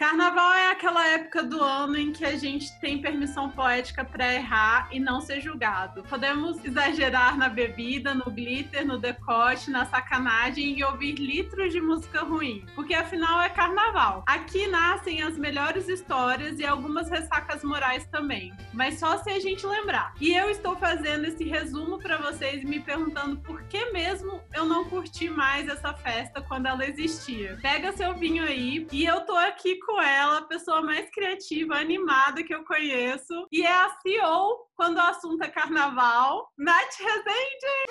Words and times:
Carnaval 0.00 0.54
é 0.54 0.70
aquela 0.70 1.06
época 1.08 1.42
do 1.42 1.62
ano 1.62 1.94
em 1.94 2.10
que 2.10 2.24
a 2.24 2.34
gente 2.34 2.72
tem 2.80 3.02
permissão 3.02 3.50
poética 3.50 4.02
para 4.02 4.32
errar 4.32 4.88
e 4.90 4.98
não 4.98 5.20
ser 5.20 5.42
julgado. 5.42 6.02
Podemos 6.04 6.64
exagerar 6.64 7.36
na 7.36 7.50
bebida, 7.50 8.14
no 8.14 8.30
glitter, 8.30 8.86
no 8.86 8.96
decote, 8.96 9.70
na 9.70 9.84
sacanagem 9.84 10.78
e 10.78 10.82
ouvir 10.82 11.16
litros 11.16 11.70
de 11.70 11.82
música 11.82 12.22
ruim, 12.22 12.64
porque 12.74 12.94
afinal 12.94 13.42
é 13.42 13.50
carnaval. 13.50 14.24
Aqui 14.26 14.66
nascem 14.68 15.20
as 15.20 15.36
melhores 15.36 15.86
histórias 15.86 16.58
e 16.58 16.64
algumas 16.64 17.10
ressacas 17.10 17.62
morais 17.62 18.06
também, 18.06 18.54
mas 18.72 18.98
só 18.98 19.18
se 19.18 19.28
a 19.28 19.38
gente 19.38 19.66
lembrar. 19.66 20.14
E 20.18 20.34
eu 20.34 20.48
estou 20.48 20.76
fazendo 20.76 21.26
esse 21.26 21.44
resumo 21.44 21.98
para 21.98 22.16
vocês 22.16 22.64
me 22.64 22.80
perguntando 22.80 23.36
por 23.40 23.62
que 23.64 23.90
mesmo 23.90 24.40
eu 24.54 24.64
não 24.64 24.86
curti 24.86 25.28
mais 25.28 25.68
essa 25.68 25.92
festa 25.92 26.40
quando 26.40 26.64
ela 26.64 26.86
existia. 26.86 27.58
Pega 27.60 27.92
seu 27.92 28.14
vinho 28.14 28.44
aí 28.44 28.86
e 28.90 29.04
eu 29.04 29.20
tô 29.26 29.36
aqui 29.36 29.78
com 29.89 29.89
com 29.90 30.00
ela, 30.00 30.38
a 30.38 30.42
pessoa 30.42 30.80
mais 30.82 31.10
criativa, 31.10 31.74
animada 31.74 32.44
que 32.44 32.54
eu 32.54 32.64
conheço. 32.64 33.46
E 33.50 33.62
é 33.62 33.72
a 33.72 33.96
CEO 34.00 34.68
quando 34.74 34.96
o 34.96 35.02
assunto 35.02 35.42
é 35.42 35.48
carnaval, 35.48 36.48
Nath 36.56 36.94
Rezende! 36.98 37.90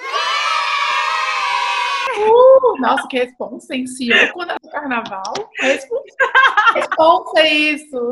Uh, 2.17 2.81
nossa, 2.81 3.07
que 3.07 3.17
responsa, 3.17 3.75
hein? 3.75 3.85
CEO 3.87 4.33
quando 4.33 4.51
é 4.51 4.57
carnaval. 4.71 5.33
Responsa 6.73 7.47
isso. 7.47 8.11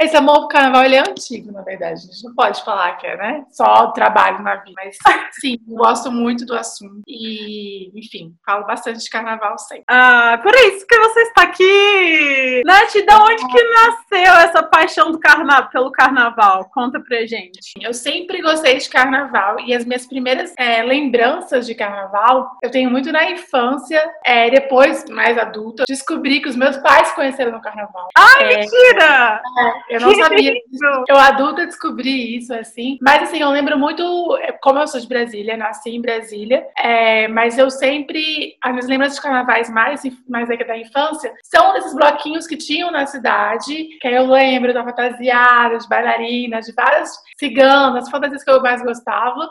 Esse 0.00 0.16
amor 0.16 0.40
pro 0.40 0.48
carnaval, 0.48 0.84
ele 0.84 0.96
é 0.96 1.00
antigo, 1.00 1.52
na 1.52 1.62
verdade. 1.62 1.94
A 1.94 2.12
gente 2.12 2.24
não 2.24 2.34
pode 2.34 2.62
falar 2.64 2.96
que 2.96 3.06
é, 3.06 3.16
né? 3.16 3.44
Só 3.50 3.90
trabalho 3.92 4.42
na 4.42 4.56
vida. 4.56 4.72
Mas, 4.76 4.98
sim, 5.40 5.58
gosto 5.66 6.10
muito 6.10 6.44
do 6.44 6.54
assunto. 6.54 7.02
E, 7.06 7.90
enfim, 7.98 8.34
falo 8.44 8.66
bastante 8.66 9.00
de 9.00 9.10
carnaval 9.10 9.58
sempre. 9.58 9.84
Ah, 9.88 10.38
por 10.42 10.54
isso 10.54 10.86
que 10.86 10.98
você 10.98 11.20
está 11.22 11.42
aqui! 11.42 12.62
Nath, 12.64 12.92
de 12.92 13.14
onde 13.14 13.46
que 13.46 13.62
nasceu 13.64 14.32
essa 14.34 14.62
paixão 14.62 15.12
do 15.12 15.18
carna 15.18 15.62
pelo 15.62 15.90
carnaval? 15.90 16.70
Conta 16.72 17.00
pra 17.00 17.26
gente. 17.26 17.72
Eu 17.80 17.94
sempre 17.94 18.40
gostei 18.42 18.78
de 18.78 18.88
carnaval. 18.88 19.60
E 19.60 19.74
as 19.74 19.84
minhas 19.84 20.06
primeiras 20.06 20.52
é, 20.58 20.82
lembranças 20.82 21.66
de 21.66 21.74
carnaval, 21.74 22.56
eu 22.62 22.70
tenho 22.70 22.90
muito 22.90 23.12
na 23.12 23.30
infância. 23.32 24.02
É, 24.24 24.50
depois, 24.50 25.04
mais 25.08 25.36
adulta, 25.38 25.84
descobri 25.88 26.40
que 26.40 26.48
os 26.48 26.56
meus 26.56 26.76
pais 26.78 27.12
conheceram 27.12 27.52
no 27.52 27.60
carnaval. 27.60 28.08
Ai, 28.16 28.44
é, 28.44 28.58
mentira! 28.58 29.42
É, 29.88 29.96
eu 29.96 30.00
não 30.00 30.10
que 30.10 30.16
sabia. 30.16 30.52
Isso. 30.52 31.04
Eu 31.08 31.16
adulta 31.16 31.66
descobri 31.66 32.36
isso, 32.36 32.54
assim. 32.54 32.98
Mas 33.00 33.22
assim, 33.22 33.40
eu 33.40 33.50
lembro 33.50 33.78
muito, 33.78 34.36
é, 34.40 34.52
como 34.52 34.78
eu 34.78 34.86
sou 34.86 35.00
de 35.00 35.08
Brasília, 35.08 35.56
nasci 35.56 35.90
em 35.90 36.00
Brasília, 36.00 36.66
é, 36.76 37.28
mas 37.28 37.58
eu 37.58 37.70
sempre. 37.70 38.56
As 38.62 38.72
minhas 38.72 38.88
lembranças 38.88 39.16
de 39.16 39.22
carnavais 39.22 39.70
mais, 39.70 40.02
mais 40.28 40.50
aqui 40.50 40.64
da 40.64 40.76
infância 40.76 41.32
são 41.42 41.72
desses 41.72 41.94
bloquinhos 41.94 42.46
que 42.46 42.56
tinham 42.56 42.90
na 42.90 43.06
cidade, 43.06 43.88
que 44.00 44.08
eu 44.08 44.26
lembro 44.26 44.72
da 44.72 44.84
fantasiada, 44.84 45.78
de 45.78 45.88
bailarina, 45.88 46.60
de 46.60 46.72
várias 46.72 47.10
ciganas, 47.38 48.10
fantasias 48.10 48.44
que 48.44 48.50
eu 48.50 48.62
mais 48.62 48.82
gostava. 48.82 49.48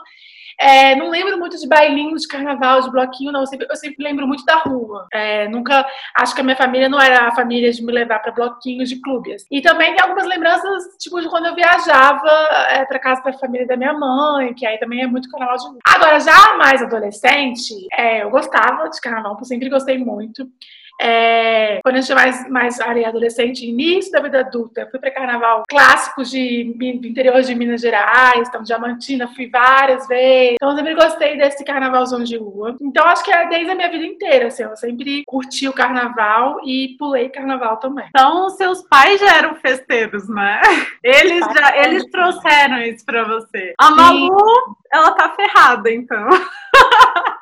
É, 0.58 0.94
não 0.96 1.10
lembro 1.10 1.38
muito 1.38 1.58
de 1.58 1.68
bailinho, 1.68 2.16
de 2.16 2.26
carnaval, 2.26 2.80
de 2.80 2.90
bloquinho, 2.90 3.32
não. 3.32 3.40
Eu 3.40 3.46
sempre, 3.46 3.66
eu 3.68 3.76
sempre 3.76 4.04
lembro 4.04 4.26
muito 4.26 4.44
da 4.44 4.56
rua. 4.56 5.06
É, 5.12 5.48
nunca. 5.48 5.86
Acho 6.16 6.34
que 6.34 6.40
a 6.40 6.44
minha 6.44 6.56
família 6.56 6.88
não 6.88 7.00
era 7.00 7.28
a 7.28 7.34
família 7.34 7.70
de 7.72 7.84
me 7.84 7.92
levar 7.92 8.20
para 8.20 8.32
bloquinhos 8.32 8.88
de 8.88 9.00
clubes. 9.00 9.46
E 9.50 9.60
também 9.60 9.94
tem 9.94 10.02
algumas 10.02 10.26
lembranças, 10.26 10.96
tipo, 10.98 11.20
de 11.20 11.28
quando 11.28 11.46
eu 11.46 11.54
viajava 11.54 12.28
é, 12.70 12.84
para 12.84 12.98
casa 12.98 13.22
da 13.22 13.32
família 13.34 13.66
da 13.66 13.76
minha 13.76 13.92
mãe, 13.92 14.54
que 14.54 14.66
aí 14.66 14.78
também 14.78 15.02
é 15.02 15.06
muito 15.06 15.30
carnaval 15.30 15.56
de 15.56 15.66
rua. 15.66 15.78
Agora, 15.84 16.20
já 16.20 16.56
mais 16.56 16.82
adolescente, 16.82 17.74
é, 17.92 18.22
eu 18.22 18.30
gostava 18.30 18.88
de 18.88 19.00
carnaval, 19.00 19.36
eu 19.38 19.44
sempre 19.44 19.68
gostei 19.68 19.98
muito. 19.98 20.48
É, 21.00 21.80
quando 21.82 21.96
a 21.96 22.00
gente 22.00 22.12
é 22.12 22.14
mais, 22.14 22.48
mais 22.48 22.80
área 22.80 23.08
adolescente, 23.08 23.66
início 23.66 24.12
da 24.12 24.20
vida 24.20 24.40
adulta, 24.40 24.88
fui 24.90 25.00
para 25.00 25.10
carnaval 25.10 25.64
clássicos 25.68 26.30
de, 26.30 26.74
do 26.74 27.06
interior 27.06 27.42
de 27.42 27.54
Minas 27.54 27.80
Gerais, 27.80 28.48
então 28.48 28.62
Diamantina, 28.62 29.28
fui 29.34 29.48
várias 29.48 30.06
vezes. 30.06 30.54
Então 30.54 30.70
eu 30.70 30.76
sempre 30.76 30.94
gostei 30.94 31.36
desse 31.36 31.64
carnavalzão 31.64 32.22
de 32.22 32.36
rua. 32.36 32.76
Então 32.80 33.06
acho 33.06 33.24
que 33.24 33.32
é 33.32 33.48
desde 33.48 33.70
a 33.70 33.74
minha 33.74 33.90
vida 33.90 34.04
inteira, 34.04 34.46
assim, 34.46 34.62
eu 34.62 34.76
sempre 34.76 35.24
curti 35.26 35.68
o 35.68 35.72
carnaval 35.72 36.60
e 36.64 36.96
pulei 36.98 37.28
carnaval 37.28 37.78
também. 37.78 38.06
Então 38.08 38.50
seus 38.50 38.82
pais 38.82 39.20
já 39.20 39.36
eram 39.38 39.54
festeiros, 39.56 40.28
né? 40.28 40.60
Eles 41.02 41.44
já, 41.54 41.76
eles 41.84 42.04
trouxeram 42.10 42.78
isso 42.82 43.04
para 43.04 43.24
você. 43.24 43.74
A 43.78 43.90
Malu, 43.90 44.76
ela 44.92 45.12
tá 45.12 45.30
ferrada, 45.30 45.90
então. 45.90 46.28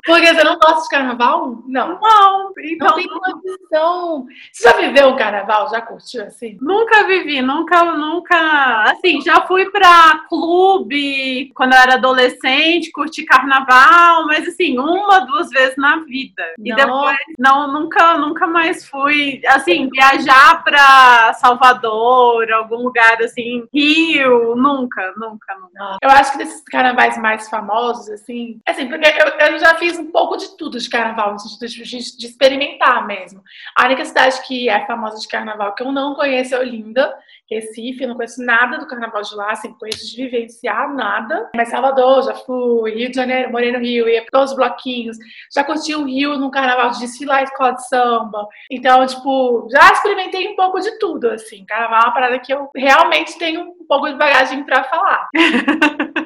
Porque 0.04 0.34
você 0.34 0.44
não 0.44 0.58
gosta 0.58 0.82
de 0.82 0.88
carnaval? 0.88 1.62
Não. 1.66 2.00
Não, 2.00 2.52
então. 2.58 2.88
Não 2.88 2.94
tem 2.94 3.08
condição. 3.08 4.26
Você 4.52 4.64
já 4.64 4.76
viveu 4.76 5.08
um 5.08 5.16
carnaval? 5.16 5.68
Já 5.70 5.80
curtiu 5.80 6.24
assim? 6.24 6.58
Nunca 6.60 7.04
vivi, 7.06 7.42
nunca, 7.42 7.84
nunca. 7.84 8.84
Assim, 8.90 9.20
já 9.20 9.42
fui 9.46 9.70
pra 9.70 10.24
clube 10.28 11.50
quando 11.54 11.72
eu 11.72 11.78
era 11.78 11.94
adolescente, 11.94 12.90
curti 12.90 13.24
carnaval, 13.24 14.26
mas 14.26 14.46
assim, 14.46 14.78
uma, 14.78 15.20
duas 15.20 15.50
vezes 15.50 15.76
na 15.76 15.96
vida. 16.00 16.42
E 16.58 16.70
não. 16.70 16.76
depois, 16.76 17.16
não, 17.38 17.72
nunca, 17.72 18.18
nunca 18.18 18.46
mais 18.46 18.88
fui. 18.88 19.40
Assim, 19.46 19.88
viajar 19.90 20.62
pra 20.64 21.32
Salvador, 21.34 22.50
algum 22.52 22.78
lugar 22.78 23.20
assim, 23.22 23.64
Rio, 23.72 24.54
nunca, 24.56 25.12
nunca, 25.16 25.54
nunca. 25.56 25.98
Eu 26.02 26.10
acho 26.10 26.32
que 26.32 26.38
desses 26.38 26.62
carnavais 26.64 27.16
mais 27.18 27.48
famosos, 27.48 28.08
assim, 28.10 28.60
assim, 28.66 28.88
porque 28.88 29.06
eu, 29.06 29.46
eu 29.46 29.58
já 29.58 29.74
fiz 29.76 29.89
um 29.98 30.10
pouco 30.10 30.36
de 30.36 30.56
tudo 30.56 30.78
de 30.78 30.88
carnaval, 30.88 31.32
no 31.32 31.38
sentido 31.38 31.66
de, 31.66 32.16
de, 32.16 32.26
experimentar 32.26 33.06
mesmo. 33.06 33.42
A 33.76 33.86
única 33.86 34.04
cidade 34.04 34.40
que 34.46 34.68
é 34.68 34.86
famosa 34.86 35.18
de 35.18 35.28
carnaval 35.28 35.74
que 35.74 35.82
eu 35.82 35.92
não 35.92 36.14
conheço 36.14 36.54
é 36.54 36.58
Olinda, 36.58 37.14
Recife, 37.50 38.06
não 38.06 38.14
conheço 38.14 38.44
nada 38.44 38.78
do 38.78 38.86
carnaval 38.86 39.22
de 39.22 39.34
lá, 39.34 39.50
assim, 39.50 39.72
conheço 39.72 40.08
de 40.08 40.16
vivenciar 40.24 40.94
nada. 40.94 41.50
Mas 41.54 41.68
Salvador, 41.68 42.22
já 42.22 42.34
fui, 42.34 42.92
Rio 42.92 43.10
de 43.10 43.16
Janeiro, 43.16 43.50
morei 43.50 43.72
no 43.72 43.80
Rio, 43.80 44.08
ia 44.08 44.24
todos 44.30 44.52
os 44.52 44.56
bloquinhos. 44.56 45.16
Já 45.52 45.64
curti 45.64 45.94
o 45.94 46.04
Rio 46.04 46.38
no 46.38 46.50
carnaval 46.50 46.90
de 46.90 47.00
desfilar 47.00 47.42
escola 47.42 47.72
de 47.72 47.88
samba. 47.88 48.46
Então, 48.70 49.04
tipo, 49.04 49.68
já 49.70 49.92
experimentei 49.92 50.48
um 50.48 50.54
pouco 50.54 50.78
de 50.78 50.96
tudo, 50.98 51.28
assim. 51.28 51.64
Carnaval 51.64 52.00
é 52.00 52.04
uma 52.04 52.14
parada 52.14 52.38
que 52.38 52.54
eu 52.54 52.70
realmente 52.76 53.36
tenho 53.36 53.62
um 53.62 53.86
pouco 53.86 54.08
de 54.08 54.16
bagagem 54.16 54.62
para 54.62 54.84
falar. 54.84 55.28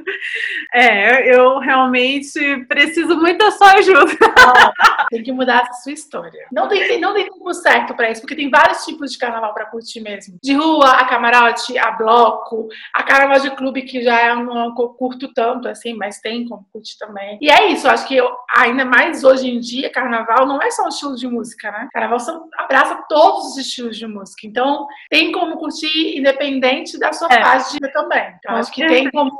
é, 0.72 1.34
eu 1.34 1.58
realmente 1.58 2.64
preciso 2.66 3.16
muito 3.16 3.38
da 3.38 3.50
sua 3.50 3.72
ajuda. 3.74 4.16
Tem 5.14 5.22
que 5.22 5.32
mudar 5.32 5.62
essa 5.62 5.82
sua 5.82 5.92
história. 5.92 6.46
Não 6.50 6.68
tem, 6.68 7.00
não 7.00 7.14
tem 7.14 7.30
tempo 7.30 7.54
certo 7.54 7.94
para 7.94 8.10
isso, 8.10 8.20
porque 8.20 8.34
tem 8.34 8.50
vários 8.50 8.84
tipos 8.84 9.12
de 9.12 9.18
carnaval 9.18 9.54
para 9.54 9.66
curtir 9.66 10.00
mesmo. 10.00 10.38
De 10.42 10.54
rua, 10.54 10.90
a 10.90 11.04
camarote, 11.04 11.78
a 11.78 11.92
bloco, 11.92 12.68
a 12.92 13.02
carnaval 13.02 13.40
de 13.40 13.50
clube, 13.54 13.82
que 13.82 14.02
já 14.02 14.20
é 14.20 14.34
um 14.34 14.74
curto 14.74 15.32
tanto, 15.32 15.68
assim, 15.68 15.94
mas 15.94 16.20
tem 16.20 16.48
como 16.48 16.66
curtir 16.72 16.98
também. 16.98 17.38
E 17.40 17.48
é 17.48 17.68
isso, 17.68 17.88
acho 17.88 18.08
que 18.08 18.16
eu, 18.16 18.28
ainda 18.56 18.84
mais 18.84 19.22
hoje 19.22 19.48
em 19.48 19.60
dia, 19.60 19.90
carnaval 19.90 20.46
não 20.46 20.60
é 20.60 20.70
só 20.70 20.84
um 20.84 20.88
estilo 20.88 21.14
de 21.14 21.28
música, 21.28 21.70
né? 21.70 21.88
Carnaval 21.92 22.18
são, 22.18 22.48
abraça 22.58 23.04
todos 23.08 23.52
os 23.52 23.58
estilos 23.58 23.96
de 23.96 24.06
música. 24.06 24.46
Então, 24.46 24.86
tem 25.08 25.30
como 25.30 25.56
curtir 25.58 26.18
independente 26.18 26.98
da 26.98 27.12
sua 27.12 27.28
é. 27.30 27.42
fase 27.42 27.68
de 27.68 27.74
vida 27.74 27.92
também. 27.92 28.34
Então, 28.38 28.56
acho 28.56 28.72
que 28.72 28.86
tem 28.86 29.10
como. 29.10 29.30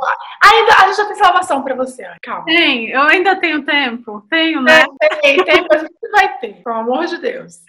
Ainda 0.43 0.73
a 0.79 0.87
gente 0.87 0.97
já 0.97 1.05
tem 1.07 1.17
salvação 1.17 1.63
pra 1.63 1.75
você, 1.75 2.07
calma. 2.23 2.45
Tem, 2.45 2.91
eu 2.91 3.03
ainda 3.03 3.37
tenho 3.37 3.65
tempo. 3.65 4.25
Tenho, 4.31 4.63
né? 4.63 4.85
Tem, 5.01 5.21
tem, 5.21 5.45
tem, 5.45 5.64
mas 5.69 5.83
você 5.83 6.09
vai 6.11 6.39
ter, 6.39 6.63
pelo 6.63 6.77
amor 6.77 7.07
de 7.07 7.19
Deus. 7.19 7.61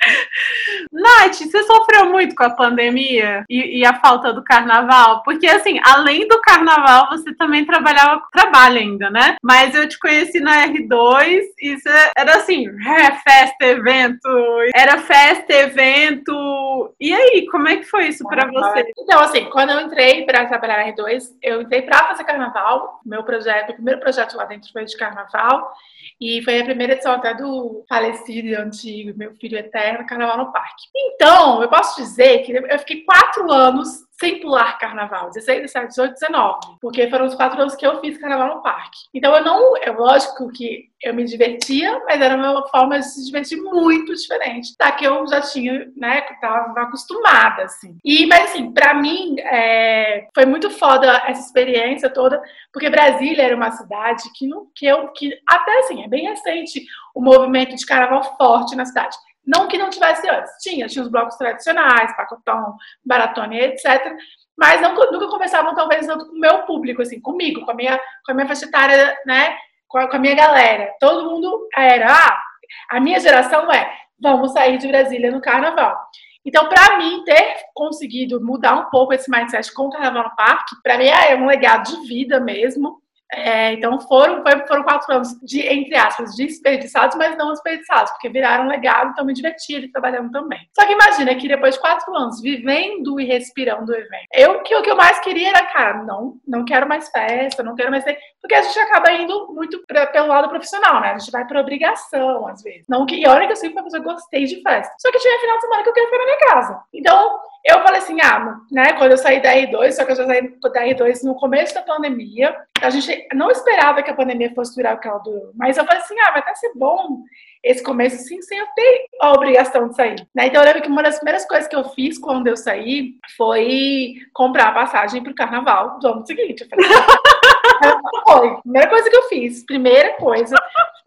Nath, 0.91 1.35
você 1.35 1.63
sofreu 1.63 2.11
muito 2.11 2.35
com 2.35 2.43
a 2.43 2.49
pandemia 2.49 3.43
e, 3.49 3.79
e, 3.79 3.85
a 3.85 3.99
falta 3.99 4.33
do 4.33 4.43
carnaval? 4.43 5.23
Porque, 5.23 5.47
assim, 5.47 5.79
além 5.83 6.27
do 6.27 6.39
carnaval, 6.41 7.09
você 7.09 7.33
também 7.35 7.65
trabalhava, 7.65 8.21
trabalha 8.31 8.79
ainda, 8.79 9.09
né? 9.09 9.35
Mas 9.43 9.75
eu 9.75 9.87
te 9.87 9.99
conheci 9.99 10.39
na 10.39 10.67
R2 10.67 11.41
e 11.61 11.77
você 11.77 12.11
era 12.17 12.37
assim, 12.37 12.67
é, 12.67 13.11
festa, 13.17 13.65
evento, 13.65 14.29
era 14.75 14.97
festa, 14.99 15.53
evento. 15.53 16.93
E 16.99 17.13
aí, 17.13 17.47
como 17.49 17.67
é 17.67 17.77
que 17.77 17.83
foi 17.85 18.07
isso 18.07 18.27
pra 18.27 18.47
você? 18.47 18.85
Então, 18.97 19.19
assim, 19.19 19.45
quando 19.45 19.71
eu 19.71 19.81
entrei 19.81 20.25
pra 20.25 20.45
trabalhar 20.45 20.77
na 20.77 20.91
R2, 20.91 21.23
eu 21.41 21.61
entrei 21.61 21.81
pra 21.81 22.07
fazer 22.07 22.23
carnaval, 22.23 22.99
meu 23.05 23.23
projeto, 23.23 23.71
o 23.71 23.73
primeiro 23.73 23.99
projeto 23.99 24.35
lá 24.35 24.45
dentro 24.45 24.71
foi 24.71 24.85
de 24.85 24.97
carnaval. 24.97 25.73
E 26.19 26.41
foi 26.43 26.59
a 26.59 26.63
primeira 26.63 26.93
edição 26.93 27.13
até 27.13 27.33
do 27.33 27.74
falecido 27.87 28.47
e 28.47 28.55
antigo, 28.55 29.17
meu 29.17 29.33
filho 29.35 29.57
eterno, 29.57 30.05
Carnaval 30.05 30.37
no 30.37 30.51
Parque. 30.51 30.85
Então, 30.95 31.61
eu 31.61 31.69
posso 31.69 32.01
dizer 32.01 32.39
que 32.39 32.51
eu 32.51 32.79
fiquei 32.79 33.03
quatro 33.03 33.51
anos 33.51 34.04
sem 34.19 34.39
pular 34.39 34.77
carnaval, 34.77 35.29
16, 35.29 35.61
17, 35.61 35.87
18, 35.89 36.13
19, 36.13 36.59
porque 36.79 37.09
foram 37.09 37.25
os 37.25 37.35
quatro 37.35 37.59
anos 37.59 37.75
que 37.75 37.85
eu 37.85 37.99
fiz 37.99 38.17
carnaval 38.17 38.55
no 38.55 38.63
parque. 38.63 38.97
Então 39.13 39.35
eu 39.35 39.43
não, 39.43 39.77
é 39.77 39.91
lógico 39.91 40.49
que 40.51 40.89
eu 41.03 41.13
me 41.13 41.25
divertia, 41.25 42.01
mas 42.05 42.21
era 42.21 42.35
uma 42.35 42.67
forma 42.69 42.97
de 42.97 43.05
se 43.05 43.25
divertir 43.25 43.61
muito 43.61 44.13
diferente 44.13 44.75
da 44.79 44.91
que 44.91 45.05
eu 45.05 45.27
já 45.27 45.41
tinha, 45.41 45.91
né, 45.95 46.21
que 46.21 46.39
tava 46.39 46.81
acostumada, 46.81 47.63
assim. 47.63 47.97
E, 48.03 48.25
mas 48.25 48.51
assim, 48.51 48.71
pra 48.71 48.93
mim, 48.93 49.35
é, 49.39 50.27
foi 50.33 50.45
muito 50.45 50.69
foda 50.69 51.23
essa 51.27 51.41
experiência 51.41 52.09
toda, 52.09 52.41
porque 52.71 52.89
Brasília 52.89 53.43
era 53.43 53.55
uma 53.55 53.71
cidade 53.71 54.23
que, 54.33 54.47
não, 54.47 54.67
que 54.73 54.85
eu, 54.85 55.09
que 55.09 55.31
até 55.47 55.79
assim, 55.79 56.03
é 56.03 56.07
bem 56.07 56.27
recente 56.29 56.85
o 57.13 57.21
movimento 57.21 57.75
de 57.75 57.85
carnaval 57.85 58.35
forte 58.37 58.75
na 58.75 58.85
cidade 58.85 59.15
Não 59.45 59.67
que 59.67 59.77
não 59.77 59.89
tivesse 59.89 60.27
antes, 60.27 60.51
tinha, 60.61 60.87
tinha 60.87 61.03
os 61.03 61.09
blocos 61.09 61.35
tradicionais, 61.35 62.15
pacotão, 62.15 62.75
baratone, 63.03 63.59
etc. 63.59 64.15
Mas 64.57 64.81
não, 64.81 64.95
nunca 64.95 65.27
conversavam, 65.27 65.75
talvez, 65.75 66.07
tanto 66.07 66.27
com 66.27 66.35
o 66.35 66.39
meu 66.39 66.63
público, 66.63 67.01
assim, 67.01 67.19
comigo, 67.19 67.63
com 67.65 67.71
a 67.71 67.75
minha, 67.75 67.99
com 68.25 68.31
a 68.31 68.33
minha 68.33 68.47
faixa 68.47 68.65
etária, 68.65 69.17
né? 69.25 69.55
Com 69.87 69.99
a, 69.99 70.09
com 70.09 70.15
a 70.15 70.19
minha 70.19 70.35
galera. 70.35 70.91
Todo 70.99 71.29
mundo 71.29 71.67
era, 71.75 72.11
ah, 72.11 72.41
a 72.89 72.99
minha 72.99 73.19
geração 73.19 73.71
é, 73.71 73.91
vamos 74.19 74.53
sair 74.53 74.77
de 74.77 74.87
Brasília 74.87 75.31
no 75.31 75.41
carnaval. 75.41 75.97
Então, 76.45 76.69
para 76.69 76.97
mim, 76.97 77.23
ter 77.23 77.55
conseguido 77.73 78.39
mudar 78.39 78.75
um 78.75 78.89
pouco 78.91 79.13
esse 79.13 79.29
mindset 79.29 79.73
com 79.73 79.87
o 79.87 79.89
Carnaval 79.89 80.25
no 80.25 80.35
Parque, 80.35 80.75
para 80.83 80.97
mim 80.97 81.05
é 81.05 81.35
um 81.35 81.47
legado 81.47 81.89
de 81.89 82.07
vida 82.07 82.39
mesmo. 82.39 83.01
É, 83.31 83.73
então 83.73 83.99
foram, 84.01 84.43
foram 84.67 84.83
quatro 84.83 85.13
anos 85.13 85.29
de, 85.41 85.61
entre 85.61 85.95
aspas, 85.95 86.35
desperdiçados, 86.35 87.15
mas 87.17 87.37
não 87.37 87.51
desperdiçados, 87.51 88.11
porque 88.11 88.29
viraram 88.29 88.67
legado, 88.67 89.11
então 89.11 89.25
me 89.25 89.33
diverti 89.33 89.75
ali 89.75 89.91
trabalhando 89.91 90.31
também. 90.31 90.59
Só 90.73 90.85
que 90.85 90.93
imagina 90.93 91.35
que 91.35 91.47
depois 91.47 91.75
de 91.75 91.81
quatro 91.81 92.15
anos, 92.15 92.41
vivendo 92.41 93.19
e 93.19 93.25
respirando 93.25 93.91
o 93.91 93.95
evento, 93.95 94.27
eu 94.33 94.61
que 94.61 94.75
o 94.75 94.81
que 94.81 94.91
eu 94.91 94.95
mais 94.95 95.19
queria 95.19 95.49
era, 95.49 95.65
cara, 95.65 96.03
não, 96.03 96.35
não 96.47 96.63
quero 96.63 96.87
mais 96.87 97.09
festa, 97.09 97.63
não 97.63 97.75
quero 97.75 97.91
mais 97.91 98.05
porque 98.41 98.53
a 98.53 98.61
gente 98.61 98.79
acaba 98.79 99.11
indo 99.11 99.51
muito 99.53 99.83
pra, 99.87 100.05
pelo 100.05 100.27
lado 100.27 100.47
profissional, 100.49 101.01
né? 101.01 101.13
A 101.13 101.17
gente 101.17 101.31
vai 101.31 101.47
por 101.47 101.57
obrigação, 101.57 102.47
às 102.47 102.61
vezes. 102.61 102.85
Não 102.87 103.05
que, 103.05 103.15
e 103.15 103.27
olha 103.27 103.47
que 103.47 103.53
eu 103.53 103.55
sempre 103.55 103.77
uma 103.77 103.83
pessoa 103.83 104.03
gostei 104.03 104.45
de 104.45 104.61
festa. 104.61 104.93
Só 104.99 105.11
que 105.11 105.17
tinha 105.17 105.39
final 105.39 105.55
de 105.55 105.61
semana 105.61 105.83
que 105.83 105.89
eu 105.89 105.93
queria 105.93 106.09
ficar 106.09 106.19
na 106.19 106.25
minha 106.25 106.47
casa. 106.47 106.83
Então, 106.93 107.39
eu 107.65 107.81
falei 107.81 107.97
assim, 107.97 108.21
ah, 108.21 108.59
né, 108.71 108.93
quando 108.93 109.11
eu 109.11 109.17
saí 109.17 109.41
da 109.41 109.51
R2, 109.51 109.93
só 109.93 110.05
que 110.05 110.11
eu 110.11 110.15
já 110.15 110.27
saí 110.27 110.59
da 110.61 110.85
R2 110.85 111.23
no 111.23 111.33
começo 111.33 111.73
da 111.73 111.81
pandemia, 111.81 112.55
a 112.79 112.89
gente 112.91 113.24
não 113.33 113.49
esperava 113.49 114.03
que 114.03 114.11
a 114.11 114.15
pandemia 114.15 114.53
fosse 114.53 114.75
durar 114.75 114.95
o 114.95 114.99
que 114.99 115.07
ela 115.07 115.19
durou, 115.19 115.51
mas 115.55 115.77
eu 115.77 115.85
falei 115.85 116.01
assim, 116.01 116.19
ah, 116.19 116.31
vai 116.31 116.39
até 116.39 116.55
ser 116.55 116.71
bom 116.75 117.23
esse 117.63 117.81
começo 117.81 118.17
sim, 118.17 118.39
sem 118.43 118.59
eu 118.59 118.67
ter 118.75 119.07
a 119.19 119.33
obrigação 119.33 119.89
de 119.89 119.95
sair. 119.95 120.27
Né? 120.35 120.47
Então 120.47 120.61
eu 120.61 120.65
lembro 120.65 120.83
que 120.83 120.87
uma 120.87 121.01
das 121.01 121.15
primeiras 121.15 121.47
coisas 121.47 121.67
que 121.67 121.75
eu 121.75 121.83
fiz 121.89 122.19
quando 122.19 122.45
eu 122.45 122.55
saí 122.55 123.15
foi 123.35 124.13
comprar 124.33 124.67
a 124.67 124.73
passagem 124.73 125.23
pro 125.23 125.33
carnaval 125.33 125.97
do 125.99 126.07
ano 126.07 126.27
seguinte. 126.27 126.61
Eu 126.61 126.69
falei, 126.69 126.85
foi. 128.27 128.61
Primeira 128.61 128.87
coisa 128.87 129.09
que 129.09 129.15
eu 129.15 129.23
fiz, 129.23 129.65
primeira 129.65 130.13
coisa, 130.13 130.55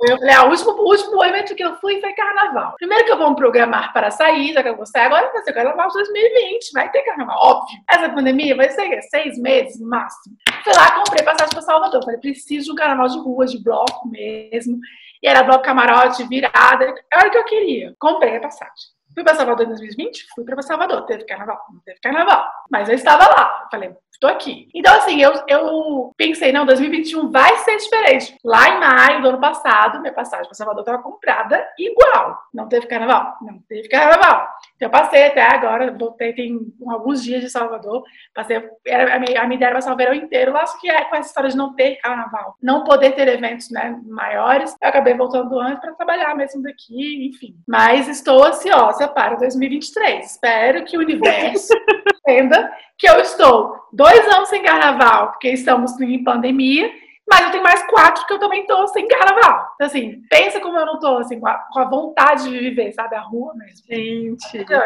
eu 0.01 0.19
falei, 0.19 0.35
ah, 0.35 0.45
o 0.45 0.51
último, 0.51 0.71
o 0.73 0.89
último 0.91 1.25
evento 1.25 1.55
que 1.57 1.65
eu 1.65 1.75
fui 1.77 2.01
foi 2.01 2.13
carnaval. 2.13 2.75
Primeiro 2.79 3.05
que 3.05 3.11
eu 3.11 3.19
vou 3.19 3.31
me 3.31 3.37
programar 3.37 3.93
para 3.93 4.11
sair, 4.11 4.53
já 4.53 4.63
que 4.63 4.69
eu 4.69 4.77
vou 4.77 4.87
sair 4.87 5.07
agora, 5.07 5.33
vai 5.33 5.43
ser 5.43 5.53
carnaval 5.53 5.89
de 5.89 5.95
2020, 5.95 6.73
vai 6.73 6.91
ter 6.91 7.03
carnaval, 7.03 7.37
óbvio. 7.41 7.79
Essa 7.91 8.09
pandemia 8.09 8.55
vai 8.55 8.71
ser 8.71 9.03
seis 9.03 9.37
meses 9.39 9.81
no 9.81 9.89
máximo. 9.89 10.37
Fui 10.63 10.73
lá, 10.73 10.93
comprei 10.93 11.25
passagem 11.25 11.53
para 11.53 11.63
Salvador. 11.63 12.05
Falei, 12.05 12.21
preciso 12.21 12.67
de 12.67 12.73
um 12.73 12.75
carnaval 12.77 13.09
de 13.09 13.19
rua, 13.19 13.47
de 13.47 13.63
bloco 13.63 14.09
mesmo. 14.09 14.79
E 15.23 15.29
era 15.29 15.43
bloco 15.43 15.65
camarote, 15.65 16.23
virada. 16.29 16.95
Era 17.13 17.29
o 17.29 17.31
que 17.31 17.39
eu 17.39 17.45
queria. 17.45 17.95
Comprei 17.99 18.37
a 18.37 18.41
passagem. 18.41 18.99
Fui 19.15 19.25
para 19.25 19.35
Salvador 19.35 19.67
em 19.67 19.71
2020? 19.71 20.27
Fui 20.35 20.45
para 20.45 20.63
Salvador. 20.63 21.05
Teve 21.07 21.25
carnaval? 21.25 21.59
Não 21.73 21.81
teve 21.81 21.99
carnaval. 22.01 22.47
Mas 22.71 22.89
eu 22.89 22.95
estava 22.95 23.25
lá. 23.25 23.67
Falei, 23.69 23.93
estou 24.19 24.29
aqui. 24.29 24.69
Então, 24.75 24.95
assim, 24.97 25.21
eu, 25.23 25.33
eu 25.47 26.13
pensei, 26.17 26.53
não, 26.53 26.67
2021 26.67 27.31
vai 27.31 27.57
ser 27.59 27.77
diferente. 27.77 28.37
Lá 28.45 28.69
em 28.69 28.81
maio 28.81 29.23
do 29.23 29.29
ano 29.29 29.41
passado, 29.41 30.01
minha 30.01 30.13
passagem 30.13 30.47
para 30.47 30.55
Salvador 30.55 30.83
estava 30.83 31.03
comprada 31.03 31.65
igual. 31.79 32.37
Não 32.53 32.69
teve 32.69 32.87
carnaval? 32.87 33.37
Não 33.41 33.61
teve 33.69 33.89
carnaval. 33.89 34.49
Então, 34.77 34.87
eu 34.87 34.91
passei 34.91 35.27
até 35.27 35.43
agora, 35.43 35.97
voltei, 35.97 36.33
tem 36.33 36.59
alguns 36.89 37.23
dias 37.23 37.41
de 37.41 37.49
Salvador. 37.49 38.03
Passei, 38.35 38.69
era, 38.85 39.15
a, 39.15 39.19
minha, 39.21 39.55
ideia 39.55 39.69
era 39.69 39.77
passar 39.77 39.95
o 39.95 39.97
verão 39.97 40.15
inteiro. 40.15 40.53
Lá, 40.53 40.65
que 40.81 40.91
é 40.91 41.05
com 41.05 41.17
essa 41.17 41.29
história 41.29 41.51
de 41.51 41.57
não 41.57 41.75
ter 41.75 41.97
carnaval, 41.97 42.57
não 42.61 42.83
poder 42.83 43.13
ter 43.13 43.29
eventos 43.29 43.71
né, 43.71 43.97
maiores. 44.05 44.75
Eu 44.83 44.89
acabei 44.89 45.15
voltando 45.15 45.59
antes 45.61 45.81
para 45.81 45.95
trabalhar 45.95 46.35
mesmo 46.35 46.63
daqui, 46.63 47.29
enfim. 47.29 47.55
Mas 47.67 48.09
estou 48.09 48.45
ansiosa 48.45 49.07
para 49.07 49.37
2023. 49.37 50.27
Espero 50.27 50.85
que 50.85 50.97
o 50.97 51.01
universo 51.01 51.73
entenda 52.27 52.71
que 52.99 53.09
eu 53.09 53.21
estou 53.21 53.79
dois 54.09 54.35
anos 54.35 54.49
sem 54.49 54.63
carnaval, 54.63 55.33
porque 55.33 55.51
estamos 55.51 56.01
em 56.01 56.25
pandemia, 56.25 56.91
mas 57.31 57.43
eu 57.43 57.51
tenho 57.51 57.63
mais 57.63 57.83
quatro 57.87 58.27
que 58.27 58.33
eu 58.33 58.39
também 58.39 58.67
tô 58.67 58.87
sem 58.89 59.07
carnaval. 59.07 59.73
Então, 59.75 59.87
assim, 59.87 60.23
pensa 60.31 60.59
como 60.61 60.79
eu 60.79 60.87
não 60.87 60.99
tô, 60.99 61.19
assim, 61.19 61.39
com 61.39 61.47
a, 61.47 61.55
com 61.71 61.81
a 61.81 61.85
vontade 61.85 62.45
de 62.45 62.59
viver, 62.59 62.91
sabe? 62.93 63.17
A 63.17 63.21
rua 63.21 63.55
mesmo. 63.55 63.87
Gente. 63.87 64.57
Então, 64.57 64.81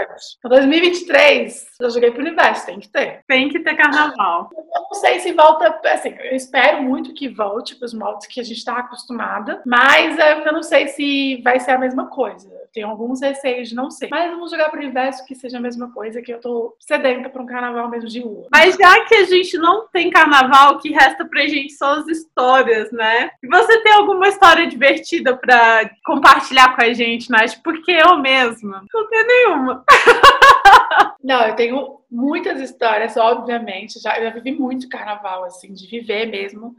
2023, 0.50 1.66
eu 1.78 1.90
joguei 1.90 2.10
pro 2.10 2.20
universo, 2.20 2.66
tem 2.66 2.80
que 2.80 2.88
ter. 2.88 3.22
Tem 3.28 3.48
que 3.48 3.60
ter 3.60 3.76
carnaval. 3.76 4.50
Eu 4.52 4.82
não 4.82 4.94
sei 4.94 5.20
se 5.20 5.32
volta, 5.32 5.80
assim, 5.84 6.16
eu 6.18 6.34
espero 6.34 6.82
muito 6.82 7.14
que 7.14 7.28
volte 7.28 7.76
pros 7.76 7.94
moldes 7.94 8.26
que 8.26 8.40
a 8.40 8.44
gente 8.44 8.64
tá 8.64 8.78
acostumada, 8.78 9.62
mas 9.64 10.18
eu 10.18 10.24
ainda 10.24 10.50
não 10.50 10.64
sei 10.64 10.88
se 10.88 11.40
vai 11.44 11.60
ser 11.60 11.70
a 11.70 11.78
mesma 11.78 12.08
coisa. 12.08 12.50
Tenho 12.72 12.88
alguns 12.88 13.20
receios 13.20 13.68
de 13.68 13.74
não 13.74 13.90
ser. 13.90 14.08
Mas 14.10 14.30
vamos 14.30 14.50
jogar 14.50 14.70
pro 14.70 14.80
universo 14.80 15.24
que 15.26 15.34
seja 15.34 15.58
a 15.58 15.60
mesma 15.60 15.92
coisa, 15.92 16.22
que 16.22 16.32
eu 16.32 16.40
tô 16.40 16.74
sedenta 16.80 17.28
pra 17.28 17.42
um 17.42 17.46
carnaval 17.46 17.88
mesmo 17.90 18.08
de 18.08 18.20
rua. 18.20 18.48
Mas 18.50 18.76
já 18.76 19.04
que 19.04 19.14
a 19.14 19.24
gente 19.24 19.58
não 19.58 19.88
tem 19.88 20.10
carnaval, 20.10 20.74
o 20.74 20.78
que 20.78 20.90
resta 20.90 21.24
pra 21.24 21.46
gente 21.46 21.72
são 21.74 21.90
as 22.00 22.08
histórias, 22.08 22.90
né? 22.90 23.30
E 23.42 23.46
você 23.46 23.82
tem 23.82 23.92
alguma 23.92 24.28
história 24.28 24.66
divertida 24.66 25.36
pra 25.36 25.90
compartilhar 26.04 26.74
com 26.74 26.82
a 26.82 26.92
gente, 26.92 27.30
Nath? 27.30 27.60
Porque 27.62 27.92
eu 27.92 28.18
mesma 28.18 28.84
não 28.92 29.08
tenho 29.08 29.26
nenhuma. 29.26 29.84
Não, 31.22 31.46
eu 31.46 31.54
tenho 31.54 32.00
muitas 32.10 32.60
histórias, 32.60 33.16
obviamente. 33.16 34.00
Já, 34.00 34.18
eu 34.18 34.24
já 34.24 34.30
vivi 34.30 34.52
muito 34.52 34.88
carnaval, 34.88 35.44
assim, 35.44 35.72
de 35.72 35.86
viver 35.86 36.26
mesmo. 36.26 36.74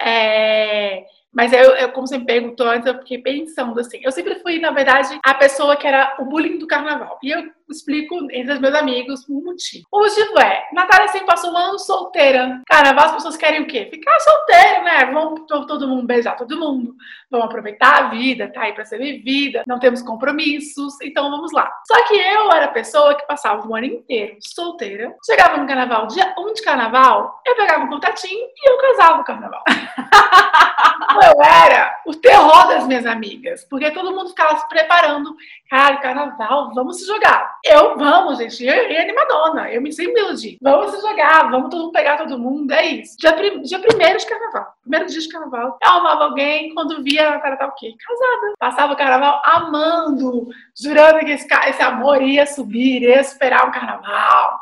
É, 0.00 1.04
mas 1.32 1.52
eu, 1.52 1.70
eu, 1.76 1.92
como 1.92 2.06
você 2.06 2.18
me 2.18 2.24
perguntou 2.24 2.66
antes, 2.68 2.86
eu 2.86 2.98
fiquei 2.98 3.18
pensando 3.18 3.78
assim. 3.78 4.00
Eu 4.02 4.10
sempre 4.10 4.36
fui, 4.36 4.58
na 4.58 4.70
verdade, 4.70 5.18
a 5.24 5.34
pessoa 5.34 5.76
que 5.76 5.86
era 5.86 6.16
o 6.18 6.24
bullying 6.24 6.58
do 6.58 6.66
carnaval. 6.66 7.18
E 7.22 7.30
eu 7.30 7.50
explico 7.72 8.16
entre 8.32 8.54
os 8.54 8.60
meus 8.60 8.74
amigos 8.74 9.28
o 9.28 9.42
motivo. 9.42 9.86
O 9.92 10.00
motivo 10.00 10.38
é, 10.38 10.68
Natália 10.72 11.08
sempre 11.08 11.26
passou 11.26 11.52
um 11.52 11.56
ano 11.56 11.78
solteira. 11.78 12.62
Carnaval, 12.66 13.06
as 13.06 13.14
pessoas 13.14 13.36
querem 13.36 13.62
o 13.62 13.66
quê? 13.66 13.88
Ficar 13.90 14.18
solteiro, 14.20 14.84
né? 14.84 15.04
Vamos 15.12 15.42
todo 15.46 15.88
mundo 15.88 16.06
beijar 16.06 16.36
todo 16.36 16.58
mundo. 16.58 16.94
Vamos 17.30 17.46
aproveitar 17.46 18.04
a 18.04 18.08
vida, 18.08 18.50
tá 18.52 18.62
aí 18.62 18.72
pra 18.72 18.84
ser 18.84 18.98
vivida. 18.98 19.62
Não 19.66 19.78
temos 19.78 20.02
compromissos, 20.02 21.00
então 21.02 21.30
vamos 21.30 21.52
lá. 21.52 21.70
Só 21.86 22.04
que 22.06 22.14
eu 22.14 22.50
era 22.52 22.66
a 22.66 22.72
pessoa 22.72 23.14
que 23.14 23.26
passava 23.26 23.66
o 23.66 23.74
ano 23.74 23.86
inteiro 23.86 24.36
solteira. 24.40 25.14
Chegava 25.24 25.56
no 25.56 25.66
carnaval, 25.66 26.06
dia 26.06 26.34
1 26.38 26.52
de 26.54 26.62
carnaval, 26.62 27.40
eu 27.46 27.56
pegava 27.56 27.84
um 27.84 27.88
contatinho 27.88 28.46
e 28.56 28.70
eu 28.70 28.78
casava 28.78 29.18
no 29.18 29.24
carnaval. 29.24 29.62
eu 31.22 31.42
era 31.42 32.00
o 32.06 32.14
terror 32.14 32.68
das 32.68 32.86
minhas 32.86 33.06
amigas, 33.06 33.66
porque 33.68 33.90
todo 33.90 34.14
mundo 34.14 34.30
ficava 34.30 34.56
se 34.58 34.68
preparando. 34.68 35.34
Cara, 35.68 35.98
carnaval, 35.98 36.72
vamos 36.74 36.98
se 36.98 37.06
jogar. 37.06 37.58
Eu, 37.62 37.96
vamos, 37.98 38.38
gente, 38.38 38.64
eu, 38.64 38.74
eu 38.74 39.02
animadona, 39.02 39.70
eu 39.70 39.82
me 39.82 39.92
sempre 39.92 40.22
iludi. 40.22 40.58
Vamos 40.62 40.92
se 40.92 41.00
jogar, 41.02 41.50
vamos 41.50 41.68
todo 41.68 41.82
mundo 41.82 41.92
pegar 41.92 42.16
todo 42.16 42.38
mundo, 42.38 42.72
é 42.72 42.86
isso. 42.86 43.18
Dia, 43.18 43.34
prim, 43.34 43.60
dia 43.60 43.78
primeiro 43.78 44.18
de 44.18 44.26
carnaval, 44.26 44.72
primeiro 44.80 45.06
dia 45.06 45.20
de 45.20 45.28
carnaval, 45.28 45.78
eu 45.82 45.90
amava 45.90 46.24
alguém, 46.24 46.72
quando 46.72 47.02
via 47.02 47.30
a 47.30 47.38
cara 47.38 47.56
tá 47.56 47.66
o 47.66 47.74
quê? 47.74 47.94
Casada. 47.98 48.54
Passava 48.58 48.92
o 48.94 48.96
carnaval 48.96 49.42
amando, 49.44 50.48
jurando 50.74 51.18
que 51.20 51.32
esse, 51.32 51.46
esse 51.66 51.82
amor 51.82 52.22
ia 52.22 52.46
subir, 52.46 53.02
ia 53.02 53.20
esperar 53.20 53.68
o 53.68 53.72
carnaval. 53.72 54.58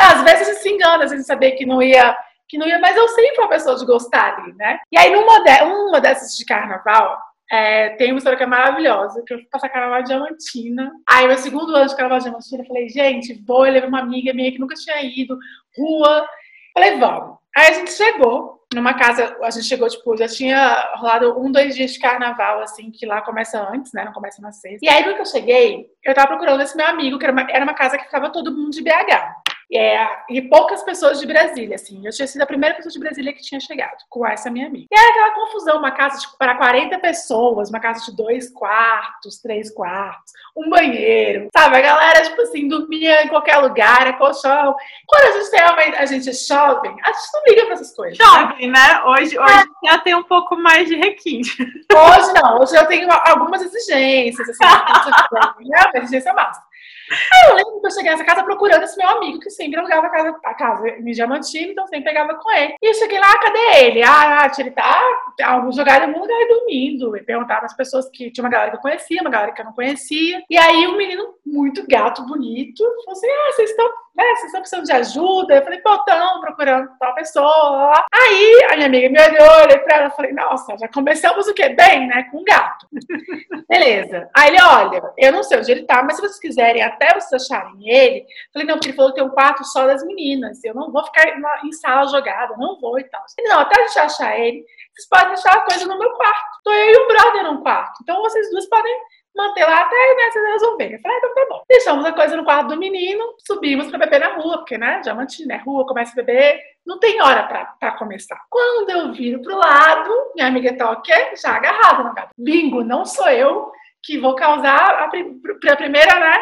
Às 0.00 0.22
vezes 0.24 0.48
a 0.48 0.52
gente 0.52 0.62
se 0.62 0.70
engana, 0.70 1.04
às 1.04 1.10
vezes 1.12 1.26
saber 1.26 1.52
que 1.52 1.64
não 1.64 1.80
ia 1.80 2.16
que 2.48 2.58
não 2.58 2.66
ia, 2.66 2.80
mas 2.80 2.96
eu 2.96 3.06
sempre 3.06 3.36
fui 3.36 3.44
uma 3.44 3.50
pessoa 3.50 3.76
de 3.76 3.86
gostar 3.86 4.34
ali, 4.34 4.52
né? 4.54 4.80
E 4.90 4.98
aí, 4.98 5.12
numa 5.12 5.38
de, 5.44 5.62
uma 5.62 6.00
dessas 6.00 6.36
de 6.36 6.44
carnaval, 6.44 7.16
é, 7.50 7.90
tem 7.90 8.12
uma 8.12 8.18
história 8.18 8.36
que 8.36 8.44
é 8.44 8.46
maravilhosa, 8.46 9.22
que 9.26 9.34
eu 9.34 9.38
fui 9.38 9.48
passar 9.50 9.68
carnaval 9.68 10.02
de 10.02 10.08
Diamantina. 10.08 10.92
Aí, 11.08 11.26
meu 11.26 11.36
segundo 11.36 11.74
ano 11.74 11.88
de 11.88 11.96
carnaval 11.96 12.20
Diamantina, 12.20 12.62
eu 12.62 12.66
falei, 12.66 12.88
gente, 12.88 13.42
vou, 13.44 13.66
eu 13.66 13.72
levei 13.72 13.88
uma 13.88 14.00
amiga 14.00 14.32
minha 14.32 14.52
que 14.52 14.58
nunca 14.58 14.76
tinha 14.76 15.02
ido, 15.02 15.36
rua. 15.76 16.26
Falei, 16.72 16.96
vamos. 16.96 17.38
Aí 17.56 17.70
a 17.70 17.72
gente 17.72 17.90
chegou 17.90 18.60
numa 18.72 18.94
casa, 18.94 19.36
a 19.42 19.50
gente 19.50 19.66
chegou, 19.66 19.88
tipo, 19.88 20.16
já 20.16 20.28
tinha 20.28 20.94
rolado 20.94 21.40
um, 21.40 21.50
dois 21.50 21.74
dias 21.74 21.92
de 21.92 21.98
carnaval, 21.98 22.60
assim, 22.60 22.88
que 22.92 23.04
lá 23.04 23.20
começa 23.20 23.60
antes, 23.68 23.92
né? 23.92 24.04
Não 24.04 24.12
começa 24.12 24.40
na 24.40 24.52
sexta. 24.52 24.78
E 24.80 24.88
aí, 24.88 25.02
quando 25.02 25.18
eu 25.18 25.26
cheguei, 25.26 25.86
eu 26.04 26.14
tava 26.14 26.28
procurando 26.28 26.62
esse 26.62 26.76
meu 26.76 26.86
amigo, 26.86 27.18
que 27.18 27.24
era 27.24 27.32
uma, 27.32 27.50
era 27.50 27.64
uma 27.64 27.74
casa 27.74 27.98
que 27.98 28.04
ficava 28.04 28.30
todo 28.30 28.52
mundo 28.52 28.70
de 28.70 28.82
BH. 28.82 29.49
É, 29.72 30.08
e 30.28 30.42
poucas 30.42 30.82
pessoas 30.82 31.20
de 31.20 31.26
Brasília, 31.26 31.76
assim. 31.76 32.04
Eu 32.04 32.12
tinha 32.12 32.26
sido 32.26 32.42
a 32.42 32.46
primeira 32.46 32.74
pessoa 32.74 32.90
de 32.90 32.98
Brasília 32.98 33.32
que 33.32 33.42
tinha 33.42 33.60
chegado 33.60 33.98
com 34.08 34.26
essa 34.26 34.50
minha 34.50 34.66
amiga. 34.66 34.86
E 34.90 34.98
era 34.98 35.10
aquela 35.10 35.30
confusão, 35.34 35.78
uma 35.78 35.92
casa 35.92 36.18
tipo, 36.18 36.36
para 36.36 36.56
40 36.56 36.98
pessoas, 36.98 37.70
uma 37.70 37.78
casa 37.78 38.04
de 38.04 38.16
dois 38.16 38.50
quartos, 38.50 39.40
três 39.40 39.72
quartos, 39.72 40.32
um 40.56 40.68
banheiro, 40.68 41.48
sabe? 41.56 41.76
A 41.76 41.80
galera, 41.80 42.22
tipo 42.22 42.42
assim, 42.42 42.66
dormia 42.66 43.24
em 43.24 43.28
qualquer 43.28 43.58
lugar, 43.58 44.08
é 44.08 44.12
colchão. 44.14 44.74
Quando 45.06 45.22
a 45.22 45.38
gente 45.38 45.50
tem 45.50 45.62
uma, 45.62 45.98
a 45.98 46.06
gente 46.06 46.28
é 46.28 46.32
jovem, 46.32 46.96
a 47.04 47.12
gente 47.12 47.32
não 47.32 47.42
liga 47.46 47.64
pra 47.66 47.74
essas 47.74 47.94
coisas. 47.94 48.18
Né? 48.18 48.24
Jovem, 48.24 48.66
né? 48.66 48.72
né? 48.72 49.02
Hoje, 49.04 49.38
hoje 49.38 49.64
é. 49.84 49.88
já 49.88 49.98
tem 49.98 50.14
um 50.14 50.24
pouco 50.24 50.56
mais 50.56 50.88
de 50.88 50.96
requinte. 50.96 51.56
Hoje 51.92 52.32
não, 52.34 52.60
hoje 52.60 52.74
eu 52.76 52.86
tenho 52.86 53.08
algumas 53.10 53.62
exigências, 53.62 54.48
assim? 54.48 54.64
Uma 55.60 56.02
exigência 56.02 56.32
máxima. 56.32 56.69
Aí 57.10 57.50
eu 57.50 57.56
lembro 57.56 57.80
que 57.80 57.86
eu 57.86 57.90
cheguei 57.90 58.10
nessa 58.10 58.24
casa 58.24 58.44
procurando 58.44 58.84
esse 58.84 58.96
meu 58.96 59.08
amigo, 59.08 59.40
que 59.40 59.50
sempre 59.50 59.78
alugava 59.78 60.06
a 60.06 60.10
casa, 60.10 60.40
a 60.44 60.54
casa 60.54 60.88
em 60.88 61.10
Diamantino, 61.10 61.72
então 61.72 61.86
sempre 61.86 62.04
pegava 62.04 62.34
com 62.34 62.50
ele. 62.52 62.74
E 62.80 62.86
eu 62.86 62.94
cheguei 62.94 63.18
lá, 63.18 63.38
cadê 63.38 63.84
ele? 63.84 64.02
Ah, 64.02 64.50
ele 64.58 64.70
tá, 64.70 65.00
tá 65.36 65.70
jogado 65.70 66.02
em 66.02 66.06
algum 66.06 66.20
lugar 66.20 66.48
dormindo. 66.48 67.16
E 67.16 67.22
perguntava 67.22 67.66
as 67.66 67.74
pessoas 67.74 68.08
que 68.10 68.30
tinha 68.30 68.44
uma 68.44 68.50
galera 68.50 68.70
que 68.70 68.76
eu 68.76 68.80
conhecia, 68.80 69.20
uma 69.20 69.30
galera 69.30 69.52
que 69.52 69.60
eu 69.60 69.64
não 69.64 69.72
conhecia. 69.72 70.42
E 70.48 70.56
aí 70.56 70.86
um 70.86 70.96
menino 70.96 71.34
muito 71.44 71.84
gato, 71.88 72.26
bonito, 72.26 72.84
falou 73.04 73.12
assim: 73.12 73.26
ah, 73.26 73.52
vocês 73.52 73.70
estão 73.70 73.90
né, 74.14 74.24
vocês 74.24 74.44
estão 74.46 74.60
precisando 74.60 74.86
de 74.86 74.92
ajuda? 74.92 75.54
Eu 75.54 75.62
falei, 75.62 75.80
pô, 75.80 75.94
estão 75.94 76.40
procurando 76.40 76.90
tal 76.98 77.14
pessoa. 77.14 78.04
Aí 78.12 78.68
a 78.70 78.76
minha 78.76 78.86
amiga 78.86 79.08
me 79.08 79.20
olhou, 79.20 79.64
olhei 79.64 79.78
pra 79.78 79.96
ela 79.96 80.08
e 80.08 80.16
falei, 80.16 80.32
nossa, 80.32 80.76
já 80.78 80.88
começamos 80.88 81.46
o 81.46 81.54
quê? 81.54 81.68
Bem, 81.70 82.06
né? 82.08 82.24
Com 82.30 82.38
um 82.38 82.44
gato. 82.44 82.86
Beleza. 83.68 84.28
Aí 84.36 84.48
ele, 84.48 84.62
olha, 84.62 85.02
eu 85.16 85.32
não 85.32 85.42
sei 85.42 85.58
onde 85.58 85.70
ele 85.70 85.82
tá, 85.84 86.02
mas 86.02 86.16
se 86.16 86.22
vocês 86.22 86.40
quiserem 86.40 86.82
até 86.82 87.14
vocês 87.14 87.42
acharem 87.42 87.88
ele, 87.88 88.26
falei, 88.52 88.66
não, 88.66 88.74
porque 88.74 88.88
ele 88.88 88.96
falou 88.96 89.12
que 89.12 89.20
tem 89.20 89.26
um 89.26 89.32
quarto 89.32 89.64
só 89.64 89.86
das 89.86 90.04
meninas. 90.04 90.62
Eu 90.64 90.74
não 90.74 90.90
vou 90.90 91.04
ficar 91.04 91.28
em 91.64 91.72
sala 91.72 92.08
jogada, 92.08 92.56
não 92.56 92.78
vou 92.80 92.98
e 92.98 93.04
tal. 93.04 93.22
Ele, 93.38 93.48
não, 93.48 93.60
até 93.60 93.80
a 93.80 93.86
gente 93.86 93.98
achar 93.98 94.38
ele, 94.38 94.64
vocês 94.92 95.08
podem 95.08 95.28
deixar 95.28 95.52
a 95.52 95.60
coisa 95.60 95.86
no 95.86 95.98
meu 95.98 96.10
quarto. 96.14 96.60
Tô 96.64 96.72
eu 96.72 96.92
e 96.92 96.96
o 96.96 97.08
brother 97.08 97.44
num 97.44 97.62
quarto. 97.62 98.00
Então 98.02 98.20
vocês 98.22 98.50
duas 98.50 98.66
podem 98.68 98.92
manter 99.34 99.64
lá 99.64 99.82
até 99.82 99.96
né, 99.96 100.30
vocês 100.30 100.52
resolverem. 100.52 100.94
Eu 100.94 101.00
falei, 101.00 101.16
ah, 101.16 101.18
então 101.18 101.34
tá 101.34 101.46
bom. 101.48 101.62
Deixamos 101.68 102.04
a 102.04 102.12
coisa 102.12 102.36
no 102.36 102.44
quarto 102.44 102.68
do 102.68 102.76
menino, 102.76 103.34
subimos 103.46 103.88
pra 103.88 103.98
beber 103.98 104.20
na 104.20 104.34
rua, 104.34 104.58
porque, 104.58 104.76
né, 104.76 105.00
Diamantino, 105.02 105.48
né, 105.48 105.62
rua, 105.64 105.86
começa 105.86 106.12
a 106.12 106.22
beber, 106.22 106.60
não 106.86 106.98
tem 106.98 107.20
hora 107.22 107.42
pra 107.78 107.92
começar. 107.92 108.40
Quando 108.50 108.90
eu 108.90 109.12
viro 109.12 109.40
pro 109.42 109.56
lado, 109.56 110.10
minha 110.34 110.48
amiga 110.48 110.76
tá 110.76 110.90
o 110.90 111.02
quê? 111.02 111.32
Já 111.40 111.56
agarrada 111.56 112.04
no 112.04 112.14
gato. 112.14 112.30
Bingo, 112.36 112.82
não 112.82 113.04
sou 113.04 113.28
eu 113.28 113.70
que 114.02 114.18
vou 114.18 114.34
causar 114.34 114.78
a, 114.78 115.04
a 115.04 115.76
primeira, 115.76 116.20
né, 116.20 116.40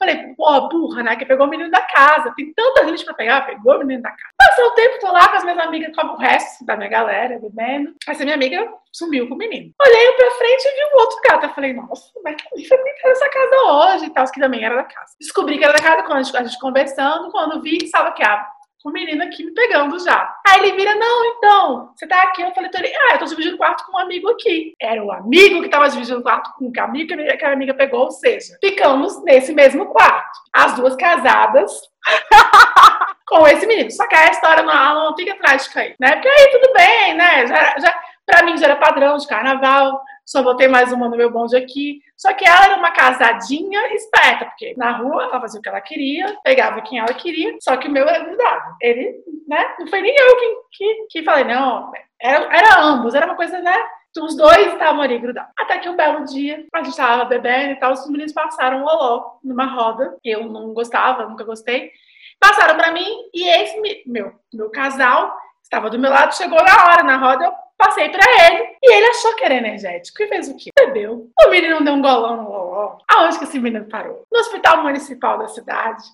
Falei, 0.00 0.34
porra, 0.34 0.68
burra, 0.68 1.02
né? 1.02 1.14
Que 1.14 1.26
pegou 1.26 1.46
o 1.46 1.50
menino 1.50 1.70
da 1.70 1.82
casa. 1.82 2.32
Tem 2.34 2.50
tanta 2.54 2.88
gente 2.88 3.04
pra 3.04 3.12
pegar, 3.12 3.46
pegou 3.46 3.76
o 3.76 3.78
menino 3.80 4.02
da 4.02 4.10
casa. 4.10 4.32
Passou 4.38 4.66
o 4.68 4.70
tempo, 4.70 4.98
tô 4.98 5.12
lá 5.12 5.28
com 5.28 5.36
as 5.36 5.44
minhas 5.44 5.58
amigas, 5.58 5.94
com 5.94 6.06
o 6.06 6.16
resto 6.16 6.64
da 6.64 6.74
minha 6.74 6.88
galera, 6.88 7.38
bebendo. 7.38 7.94
Essa 8.08 8.24
minha 8.24 8.34
amiga 8.34 8.66
sumiu 8.90 9.28
com 9.28 9.34
o 9.34 9.38
menino. 9.38 9.74
Olhei 9.78 10.12
pra 10.12 10.30
frente 10.30 10.64
e 10.64 10.74
vi 10.74 10.94
um 10.94 10.98
outro 11.00 11.20
gato. 11.22 11.44
Eu 11.44 11.50
falei, 11.50 11.74
nossa, 11.74 12.10
mas 12.24 12.36
que 12.36 12.66
foi 12.66 12.82
brincar 12.82 13.08
nessa 13.08 13.28
casa 13.28 13.56
hoje 13.56 14.06
e 14.06 14.10
tal, 14.10 14.24
que 14.30 14.40
também 14.40 14.64
era 14.64 14.76
da 14.76 14.84
casa. 14.84 15.14
Descobri 15.20 15.58
que 15.58 15.64
era 15.64 15.74
da 15.74 15.82
casa 15.82 16.02
quando 16.02 16.18
a 16.18 16.22
gente, 16.22 16.36
a 16.36 16.44
gente 16.44 16.58
conversando, 16.58 17.30
quando 17.30 17.60
vi, 17.60 17.86
sabe 17.88 18.12
que 18.14 18.24
a 18.24 18.48
o 18.84 18.90
menino 18.90 19.22
aqui 19.22 19.44
me 19.44 19.52
pegando 19.52 19.98
já. 19.98 20.34
Aí 20.46 20.60
ele 20.60 20.76
vira, 20.76 20.94
não, 20.94 21.24
então, 21.26 21.92
você 21.94 22.06
tá 22.06 22.22
aqui? 22.22 22.42
Eu 22.42 22.52
falei, 22.52 22.70
ah, 22.74 23.14
eu 23.14 23.18
tô 23.18 23.24
dividindo 23.26 23.58
quarto 23.58 23.84
com 23.84 23.96
um 23.96 24.00
amigo 24.00 24.30
aqui. 24.30 24.74
Era 24.80 25.04
o 25.04 25.12
amigo 25.12 25.62
que 25.62 25.68
tava 25.68 25.88
dividindo 25.88 26.22
quarto 26.22 26.52
com 26.54 26.66
o 26.66 26.82
amigo 26.82 27.08
que 27.08 27.14
a, 27.14 27.36
que 27.36 27.44
a 27.44 27.52
amiga 27.52 27.74
pegou, 27.74 28.04
ou 28.04 28.10
seja, 28.10 28.56
ficamos 28.60 29.22
nesse 29.24 29.52
mesmo 29.52 29.86
quarto. 29.86 30.40
As 30.52 30.74
duas 30.74 30.96
casadas. 30.96 31.72
com 33.30 33.46
esse 33.46 33.64
menino. 33.64 33.90
Só 33.92 34.06
que 34.08 34.16
a 34.16 34.30
história 34.30 34.62
não, 34.64 35.10
não 35.10 35.16
fica 35.16 35.36
trágica 35.36 35.80
aí, 35.80 35.94
né? 36.00 36.12
Porque 36.16 36.28
aí 36.28 36.50
tudo 36.50 36.72
bem, 36.74 37.14
né? 37.14 37.46
Já, 37.46 37.78
já, 37.78 38.00
pra 38.26 38.42
mim 38.42 38.58
já 38.58 38.66
era 38.66 38.76
padrão 38.76 39.16
de 39.16 39.26
carnaval 39.26 40.02
só 40.30 40.44
botei 40.44 40.68
mais 40.68 40.92
uma 40.92 41.08
no 41.08 41.16
meu 41.16 41.28
bonde 41.28 41.56
aqui. 41.56 42.00
Só 42.16 42.32
que 42.32 42.46
ela 42.46 42.66
era 42.66 42.76
uma 42.76 42.92
casadinha 42.92 43.92
esperta, 43.94 44.44
porque 44.44 44.74
na 44.76 44.92
rua 44.92 45.24
ela 45.24 45.40
fazia 45.40 45.58
o 45.58 45.62
que 45.62 45.68
ela 45.68 45.80
queria, 45.80 46.36
pegava 46.44 46.82
quem 46.82 47.00
ela 47.00 47.12
queria, 47.12 47.56
só 47.60 47.76
que 47.76 47.88
o 47.88 47.90
meu 47.90 48.08
era 48.08 48.22
grudado. 48.22 48.76
Ele, 48.80 49.12
né? 49.48 49.74
Não 49.80 49.88
foi 49.88 50.00
nem 50.00 50.14
eu 50.14 50.36
que, 50.36 50.56
que, 50.70 51.06
que 51.10 51.22
falei, 51.24 51.42
não, 51.42 51.90
era, 52.20 52.44
era 52.56 52.80
ambos, 52.80 53.12
era 53.12 53.26
uma 53.26 53.34
coisa, 53.34 53.58
né? 53.58 53.76
Os 54.20 54.36
dois 54.36 54.72
estavam 54.72 55.00
ali 55.00 55.18
grudados. 55.18 55.52
Até 55.58 55.78
que 55.78 55.88
um 55.88 55.96
belo 55.96 56.24
dia, 56.24 56.64
a 56.72 56.78
gente 56.78 56.90
estava 56.90 57.24
bebendo 57.24 57.72
e 57.72 57.80
tal, 57.80 57.92
os 57.92 58.08
meninos 58.08 58.32
passaram 58.32 58.82
um 58.82 58.84
oló 58.84 59.38
numa 59.42 59.66
roda. 59.66 60.16
Eu 60.24 60.44
não 60.44 60.72
gostava, 60.72 61.26
nunca 61.26 61.42
gostei. 61.42 61.90
Passaram 62.38 62.76
para 62.76 62.92
mim 62.92 63.08
e 63.34 63.48
esse 63.48 63.80
meu, 64.06 64.32
meu 64.54 64.70
casal 64.70 65.36
estava 65.60 65.90
do 65.90 65.98
meu 65.98 66.10
lado, 66.10 66.36
chegou 66.36 66.62
na 66.62 66.84
hora 66.84 67.02
na 67.02 67.16
roda, 67.16 67.44
eu 67.44 67.52
Passei 67.80 68.10
pra 68.10 68.20
ele 68.46 68.76
e 68.82 68.92
ele 68.92 69.06
achou 69.06 69.34
que 69.36 69.44
era 69.44 69.54
energético 69.54 70.22
e 70.22 70.28
fez 70.28 70.48
o 70.48 70.56
quê? 70.56 70.68
Bebeu. 70.78 71.30
O 71.46 71.50
menino 71.50 71.82
deu 71.82 71.94
um 71.94 72.02
golão 72.02 72.36
no 72.36 72.50
loló. 72.50 72.98
Aonde 73.10 73.38
que 73.38 73.44
esse 73.44 73.58
menino 73.58 73.86
parou? 73.86 74.22
No 74.30 74.38
hospital 74.38 74.82
municipal 74.82 75.38
da 75.38 75.48
cidade. 75.48 76.04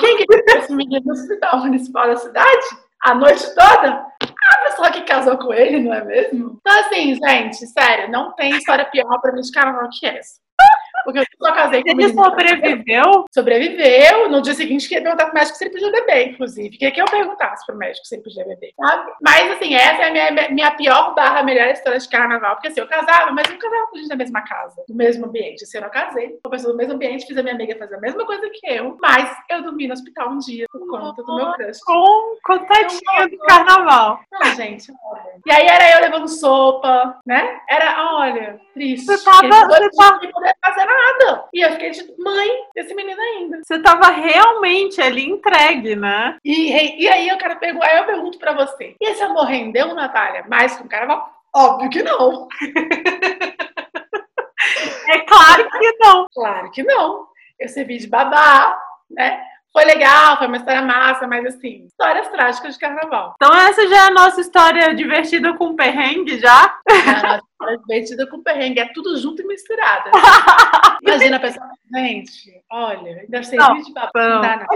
Quem 0.00 0.16
que 0.16 0.24
esse 0.56 0.72
menino 0.72 1.04
no 1.04 1.12
hospital 1.12 1.58
municipal 1.58 2.06
da 2.06 2.16
cidade? 2.16 2.66
A 3.02 3.16
noite 3.16 3.44
toda? 3.52 4.06
A 4.22 4.64
pessoa 4.64 4.92
que 4.92 5.02
casou 5.02 5.36
com 5.38 5.52
ele, 5.52 5.80
não 5.80 5.92
é 5.92 6.04
mesmo? 6.04 6.56
Então, 6.60 6.80
assim, 6.80 7.16
gente, 7.16 7.66
sério, 7.66 8.10
não 8.10 8.32
tem 8.34 8.50
história 8.52 8.84
pior 8.84 9.20
pra 9.20 9.32
de 9.32 9.52
carnaval 9.52 9.88
que 9.90 10.06
essa. 10.06 10.38
Porque 11.04 11.20
eu 11.20 11.24
só 11.38 11.52
casei 11.52 11.82
com 11.82 11.90
Ele 11.90 12.12
sobreviveu? 12.12 13.24
Sobreviveu. 13.32 14.28
No 14.30 14.42
dia 14.42 14.54
seguinte, 14.54 14.88
queria 14.88 15.02
perguntar 15.02 15.26
pro 15.26 15.34
médico 15.34 15.56
se 15.56 15.64
ele 15.64 15.72
podia 15.72 15.92
beber, 15.92 16.28
inclusive. 16.28 16.76
Queria 16.76 16.92
que 16.92 17.00
eu 17.00 17.04
perguntasse 17.06 17.66
pro 17.66 17.76
médico 17.76 18.06
se 18.06 18.14
ele 18.14 18.22
podia 18.22 18.44
beber, 18.44 18.72
sabe? 18.76 19.12
Mas, 19.22 19.50
assim, 19.52 19.74
essa 19.74 20.02
é 20.02 20.08
a 20.08 20.12
minha, 20.12 20.50
minha 20.50 20.70
pior 20.72 21.14
barra 21.14 21.42
melhor 21.42 21.68
história 21.68 21.98
de 21.98 22.08
carnaval. 22.08 22.54
Porque, 22.56 22.68
assim, 22.68 22.80
eu 22.80 22.88
casava, 22.88 23.30
mas 23.32 23.46
eu 23.46 23.54
não 23.54 23.60
casava 23.60 23.86
com 23.86 23.96
gente 23.96 24.08
da 24.08 24.16
mesma 24.16 24.42
casa, 24.42 24.82
do 24.88 24.94
mesmo 24.94 25.26
ambiente. 25.26 25.64
Assim, 25.64 25.78
eu 25.78 25.82
não 25.82 25.90
casei 25.90 26.38
com 26.42 26.48
a 26.48 26.50
pessoa 26.50 26.72
do 26.72 26.76
mesmo 26.76 26.94
ambiente, 26.94 27.26
fiz 27.26 27.36
a 27.36 27.42
minha 27.42 27.54
amiga 27.54 27.76
fazer 27.78 27.96
a 27.96 28.00
mesma 28.00 28.24
coisa 28.26 28.48
que 28.52 28.66
eu, 28.66 28.96
mas 29.00 29.30
eu 29.50 29.62
dormi 29.62 29.86
no 29.86 29.94
hospital 29.94 30.30
um 30.30 30.38
dia 30.38 30.66
por 30.70 30.86
conta 30.88 31.22
do 31.22 31.36
meu 31.36 31.52
crush. 31.52 31.80
Com 31.84 32.36
contadinha 32.44 33.28
do 33.30 33.38
carnaval. 33.38 34.20
Não, 34.32 34.54
gente, 34.54 34.92
olha. 35.04 35.22
E 35.46 35.52
aí 35.52 35.66
era 35.66 35.96
eu 35.96 36.00
levando 36.00 36.28
sopa, 36.28 37.18
né? 37.26 37.60
Era, 37.68 38.14
olha, 38.14 38.60
triste. 38.74 39.06
Você 39.06 39.24
tava... 39.24 39.48
Você 39.48 39.90
tava... 39.96 40.18
Poder 40.18 40.54
fazer 40.64 40.84
nada. 40.88 41.44
E 41.52 41.60
eu 41.60 41.72
fiquei 41.72 41.90
tipo, 41.90 42.14
mãe 42.22 42.48
desse 42.74 42.94
menino 42.94 43.20
ainda. 43.20 43.60
Você 43.62 43.78
tava 43.80 44.08
realmente 44.08 45.00
ali 45.00 45.28
entregue, 45.28 45.94
né? 45.94 46.36
E, 46.44 47.02
e 47.02 47.08
aí 47.08 47.28
eu 47.28 47.38
quero 47.38 47.58
perguntar, 47.58 47.86
aí 47.86 47.98
eu 47.98 48.06
pergunto 48.06 48.38
pra 48.38 48.54
você: 48.54 48.96
e 49.00 49.10
esse 49.10 49.22
amor 49.22 49.44
rendeu, 49.44 49.94
Natália? 49.94 50.44
Mais 50.48 50.76
que 50.76 50.82
um 50.82 50.88
carnaval? 50.88 51.32
Óbvio 51.54 51.90
que 51.90 52.02
não. 52.02 52.48
é 55.08 55.18
claro 55.20 55.70
que 55.70 55.92
não. 55.98 56.26
Claro 56.32 56.70
que 56.70 56.82
não. 56.82 57.26
Eu 57.58 57.68
servi 57.68 57.98
de 57.98 58.06
babá, 58.06 58.78
né? 59.10 59.42
Foi 59.72 59.84
legal, 59.84 60.38
foi 60.38 60.46
uma 60.46 60.56
história 60.56 60.82
massa, 60.82 61.26
mas 61.26 61.44
assim, 61.46 61.84
histórias 61.86 62.28
trágicas 62.28 62.74
de 62.74 62.80
carnaval. 62.80 63.34
Então 63.36 63.54
essa 63.54 63.86
já 63.86 63.96
é 63.96 64.06
a 64.06 64.10
nossa 64.10 64.40
história 64.40 64.94
divertida 64.94 65.54
com 65.54 65.76
perrengue, 65.76 66.38
já? 66.38 66.78
É 66.88 67.10
a 67.10 67.22
nossa 67.22 67.42
história 67.58 67.78
divertida 67.78 68.26
com 68.28 68.42
perrengue, 68.42 68.80
é 68.80 68.92
tudo 68.92 69.18
junto 69.18 69.42
e 69.42 69.46
misturado. 69.46 70.10
Imagina 71.02 71.36
a 71.36 71.40
pessoa, 71.40 71.66
gente, 71.92 72.62
olha, 72.70 73.24
deve 73.28 73.44
ser 73.44 73.56
não, 73.56 73.80
de 73.80 73.92
papo, 73.92 74.10
não, 74.18 74.40
dá 74.40 74.66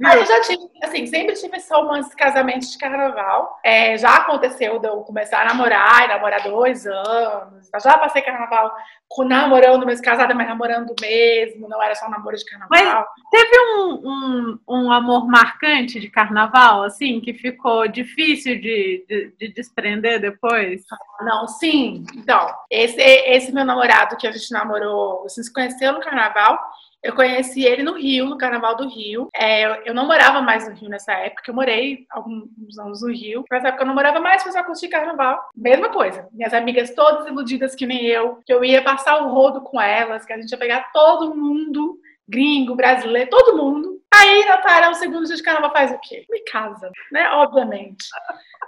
mas 0.00 0.20
eu 0.20 0.26
já 0.26 0.40
tive, 0.42 0.68
assim, 0.82 1.06
sempre 1.06 1.34
tive 1.34 1.56
esse 1.56 1.72
romance 1.72 2.10
de 2.10 2.16
casamento 2.16 2.68
de 2.68 2.78
carnaval. 2.78 3.58
É, 3.64 3.96
já 3.96 4.16
aconteceu 4.16 4.78
de 4.78 4.88
eu 4.88 5.00
começar 5.02 5.42
a 5.42 5.46
namorar 5.46 6.04
e 6.04 6.08
namorar 6.08 6.42
dois 6.42 6.86
anos. 6.86 7.68
Já 7.82 7.98
passei 7.98 8.22
carnaval 8.22 8.74
com 9.08 9.24
namorando, 9.24 9.86
mas 9.86 10.00
casada, 10.00 10.34
mas 10.34 10.46
namorando 10.46 10.94
mesmo, 11.00 11.68
não 11.68 11.82
era 11.82 11.94
só 11.94 12.06
um 12.06 12.10
namoro 12.10 12.36
de 12.36 12.44
carnaval. 12.44 12.68
Mas 12.70 13.06
teve 13.30 13.58
um, 13.58 14.00
um, 14.04 14.58
um, 14.68 14.92
amor 14.92 15.26
marcante 15.26 15.98
de 15.98 16.10
carnaval, 16.10 16.82
assim, 16.82 17.20
que 17.20 17.32
ficou 17.32 17.88
difícil 17.88 18.60
de, 18.60 19.04
de, 19.08 19.32
de, 19.38 19.48
desprender 19.54 20.20
depois? 20.20 20.84
Não, 21.22 21.48
sim. 21.48 22.04
Então, 22.14 22.48
esse, 22.70 23.00
esse 23.00 23.52
meu 23.52 23.64
namorado 23.64 24.16
que 24.16 24.26
a 24.26 24.32
gente 24.32 24.50
namorou, 24.52 25.24
assim, 25.24 25.42
se 25.42 25.52
conheceu 25.52 25.92
no 25.92 26.00
carnaval, 26.00 26.58
eu 27.02 27.14
conheci 27.14 27.64
ele 27.64 27.82
no 27.82 27.94
Rio, 27.94 28.26
no 28.26 28.36
Carnaval 28.36 28.76
do 28.76 28.88
Rio. 28.88 29.28
É, 29.34 29.64
eu, 29.64 29.70
eu, 29.86 29.94
não 29.94 30.06
morava 30.06 30.42
mais 30.42 30.68
no 30.68 30.74
Rio 30.74 30.88
nessa 30.88 31.12
época, 31.12 31.44
eu 31.48 31.54
morei 31.54 32.06
alguns 32.10 32.78
anos 32.78 33.02
no 33.02 33.12
Rio. 33.12 33.44
Nessa 33.50 33.68
época 33.68 33.84
eu 33.84 33.86
não 33.86 33.94
morava 33.94 34.20
mais, 34.20 34.44
mas 34.44 34.54
eu 34.54 34.64
curti 34.64 34.88
Carnaval. 34.88 35.40
Mesma 35.56 35.90
coisa. 35.90 36.28
Minhas 36.32 36.52
amigas 36.52 36.90
todas 36.94 37.26
iludidas 37.26 37.74
que 37.74 37.86
nem 37.86 38.04
eu, 38.06 38.40
que 38.44 38.52
eu 38.52 38.64
ia 38.64 38.82
passar 38.82 39.22
o 39.22 39.32
rodo 39.32 39.60
com 39.60 39.80
elas, 39.80 40.24
que 40.24 40.32
a 40.32 40.40
gente 40.40 40.50
ia 40.50 40.58
pegar 40.58 40.90
todo 40.92 41.36
mundo, 41.36 41.98
gringo, 42.28 42.74
brasileiro, 42.74 43.30
todo 43.30 43.56
mundo. 43.56 43.98
Aí, 44.14 44.44
Natália, 44.46 44.90
o 44.90 44.94
segundo 44.94 45.26
dia 45.26 45.36
de 45.36 45.42
Carnaval 45.42 45.72
faz 45.72 45.92
o 45.92 45.98
quê? 45.98 46.24
Me 46.30 46.40
casa, 46.40 46.90
né? 47.12 47.28
Obviamente. 47.30 48.06